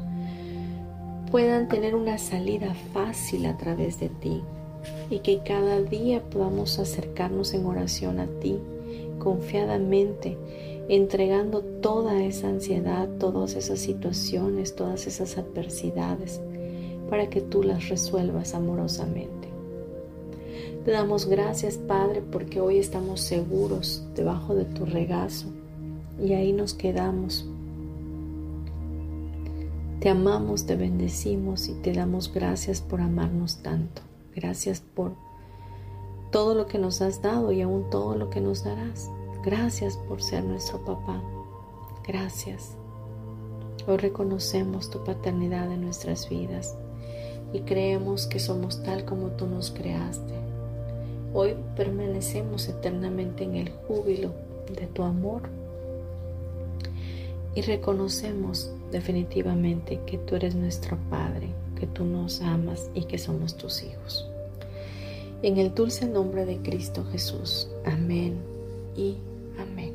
puedan 1.31 1.69
tener 1.69 1.95
una 1.95 2.19
salida 2.19 2.75
fácil 2.93 3.47
a 3.47 3.57
través 3.57 4.01
de 4.01 4.09
ti 4.09 4.43
y 5.11 5.19
que 5.21 5.41
cada 5.41 5.83
día 5.83 6.23
podamos 6.23 6.79
acercarnos 6.79 7.53
en 7.55 7.67
oración 7.67 8.21
a 8.21 8.27
ti 8.41 8.59
confiadamente, 9.19 10.39
entregando 10.89 11.61
toda 11.61 12.23
esa 12.23 12.49
ansiedad, 12.49 13.09
todas 13.19 13.57
esas 13.57 13.79
situaciones, 13.79 14.75
todas 14.75 15.07
esas 15.07 15.37
adversidades, 15.37 16.41
para 17.11 17.29
que 17.29 17.41
tú 17.41 17.63
las 17.63 17.89
resuelvas 17.89 18.55
amorosamente. 18.55 19.49
Te 20.85 20.93
damos 20.93 21.27
gracias, 21.27 21.77
Padre, 21.77 22.23
porque 22.23 22.61
hoy 22.61 22.79
estamos 22.79 23.21
seguros 23.21 24.05
debajo 24.15 24.55
de 24.55 24.65
tu 24.65 24.87
regazo 24.87 25.49
y 26.23 26.33
ahí 26.33 26.53
nos 26.53 26.73
quedamos 26.73 27.45
te 30.01 30.09
amamos, 30.09 30.67
te 30.67 30.77
bendecimos 30.77 31.69
y 31.69 31.75
te 31.75 31.93
damos 31.93 32.33
gracias 32.33 32.81
por 32.81 33.01
amarnos 33.01 33.63
tanto. 33.63 34.03
Gracias 34.35 34.81
por 34.81 35.13
todo 36.31 36.55
lo 36.55 36.67
que 36.67 36.79
nos 36.79 37.01
has 37.01 37.21
dado 37.21 37.51
y 37.51 37.63
aún 37.63 37.91
todo 37.91 38.15
lo 38.15 38.31
que 38.31 38.41
nos 38.41 38.63
darás. 38.63 39.11
Gracias 39.45 39.97
por 39.97 40.23
ser 40.23 40.45
nuestro 40.45 40.85
papá. 40.85 41.21
Gracias. 42.07 42.77
Hoy 43.89 43.97
reconocemos 43.97 44.89
tu 44.89 45.03
paternidad 45.03 45.73
en 45.73 45.81
nuestras 45.81 46.29
vidas 46.29 46.77
y 47.53 47.61
creemos 47.61 48.27
que 48.27 48.39
somos 48.39 48.83
tal 48.85 49.05
como 49.05 49.29
tú 49.29 49.47
nos 49.47 49.73
creaste. 49.73 50.35
Hoy 51.35 51.57
permanecemos 51.77 52.69
eternamente 52.69 53.45
en 53.45 53.57
el 53.57 53.71
júbilo 53.71 54.33
de 54.73 54.87
tu 54.87 55.03
amor 55.03 55.43
y 57.55 57.63
reconocemos 57.63 58.71
definitivamente 58.91 60.01
que 60.07 60.19
tú 60.19 60.37
eres 60.37 60.55
nuestro 60.55 60.99
Padre, 61.11 61.49
que 61.79 61.87
tú 61.87 62.05
nos 62.05 62.41
amas 62.41 62.91
y 62.95 63.05
que 63.05 63.19
somos 63.19 63.57
tus 63.57 63.83
hijos. 63.83 64.29
En 65.43 65.57
el 65.59 65.75
dulce 65.75 66.07
nombre 66.07 66.45
de 66.45 66.59
Cristo 66.59 67.05
Jesús. 67.13 67.69
Amén 67.85 68.39
y 68.97 69.17
amén. 69.59 69.95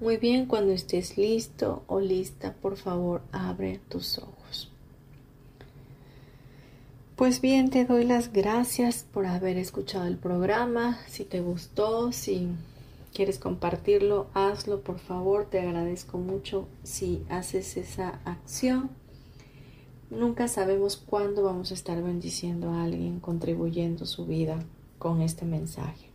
Muy 0.00 0.16
bien, 0.16 0.46
cuando 0.46 0.72
estés 0.72 1.16
listo 1.16 1.84
o 1.86 2.00
lista, 2.00 2.56
por 2.60 2.76
favor, 2.76 3.22
abre 3.30 3.78
tus 3.88 4.18
ojos. 4.18 4.41
Pues 7.16 7.42
bien, 7.42 7.68
te 7.68 7.84
doy 7.84 8.04
las 8.04 8.32
gracias 8.32 9.04
por 9.12 9.26
haber 9.26 9.58
escuchado 9.58 10.06
el 10.06 10.16
programa. 10.16 10.98
Si 11.08 11.24
te 11.24 11.42
gustó, 11.42 12.10
si 12.10 12.48
quieres 13.12 13.38
compartirlo, 13.38 14.28
hazlo, 14.32 14.80
por 14.80 14.98
favor. 14.98 15.44
Te 15.44 15.60
agradezco 15.60 16.16
mucho 16.16 16.66
si 16.84 17.22
haces 17.28 17.76
esa 17.76 18.20
acción. 18.24 18.90
Nunca 20.08 20.48
sabemos 20.48 20.96
cuándo 20.96 21.42
vamos 21.42 21.70
a 21.70 21.74
estar 21.74 22.02
bendiciendo 22.02 22.70
a 22.70 22.84
alguien, 22.84 23.20
contribuyendo 23.20 24.06
su 24.06 24.24
vida 24.24 24.58
con 24.98 25.20
este 25.20 25.44
mensaje. 25.44 26.06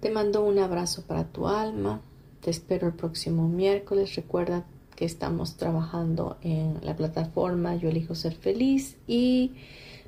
Te 0.00 0.10
mando 0.10 0.44
un 0.44 0.58
abrazo 0.58 1.02
para 1.06 1.24
tu 1.24 1.48
alma. 1.48 2.02
Te 2.42 2.50
espero 2.50 2.88
el 2.88 2.92
próximo 2.92 3.48
miércoles. 3.48 4.16
Recuerda 4.16 4.66
que 4.94 5.04
estamos 5.04 5.56
trabajando 5.56 6.36
en 6.42 6.78
la 6.82 6.96
plataforma 6.96 7.76
Yo 7.76 7.88
elijo 7.88 8.14
ser 8.14 8.34
feliz 8.34 8.96
y 9.06 9.52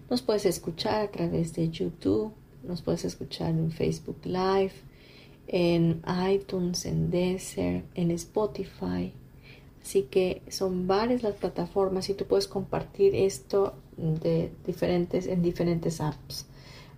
nos 0.09 0.23
puedes 0.23 0.47
escuchar 0.47 1.03
a 1.03 1.11
través 1.11 1.55
de 1.55 1.69
YouTube, 1.69 2.33
nos 2.63 2.83
puedes 2.83 3.05
escuchar 3.05 3.51
en 3.51 3.71
Facebook 3.73 4.19
Live, 4.25 4.73
en 5.49 6.03
iTunes, 6.31 6.87
en 6.87 7.11
Deezer, 7.11 7.85
en 7.95 8.11
Spotify. 8.13 9.13
Así 9.83 10.03
que 10.03 10.43
son 10.49 10.87
varias 10.87 11.23
las 11.23 11.35
plataformas 11.35 12.09
y 12.09 12.15
tú 12.15 12.25
puedes 12.25 12.49
compartir 12.49 13.15
esto 13.15 13.75
en 13.97 14.19
diferentes 14.65 16.01
apps. 16.01 16.47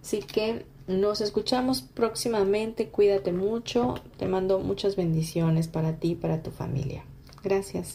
Así 0.00 0.20
que 0.20 0.64
nos 0.86 1.20
escuchamos 1.20 1.82
próximamente. 1.82 2.88
Cuídate 2.88 3.32
mucho. 3.32 3.96
Te 4.16 4.26
mando 4.26 4.58
muchas 4.58 4.96
bendiciones 4.96 5.68
para 5.68 5.96
ti 5.96 6.12
y 6.12 6.14
para 6.14 6.42
tu 6.42 6.50
familia. 6.50 7.04
Gracias. 7.42 7.94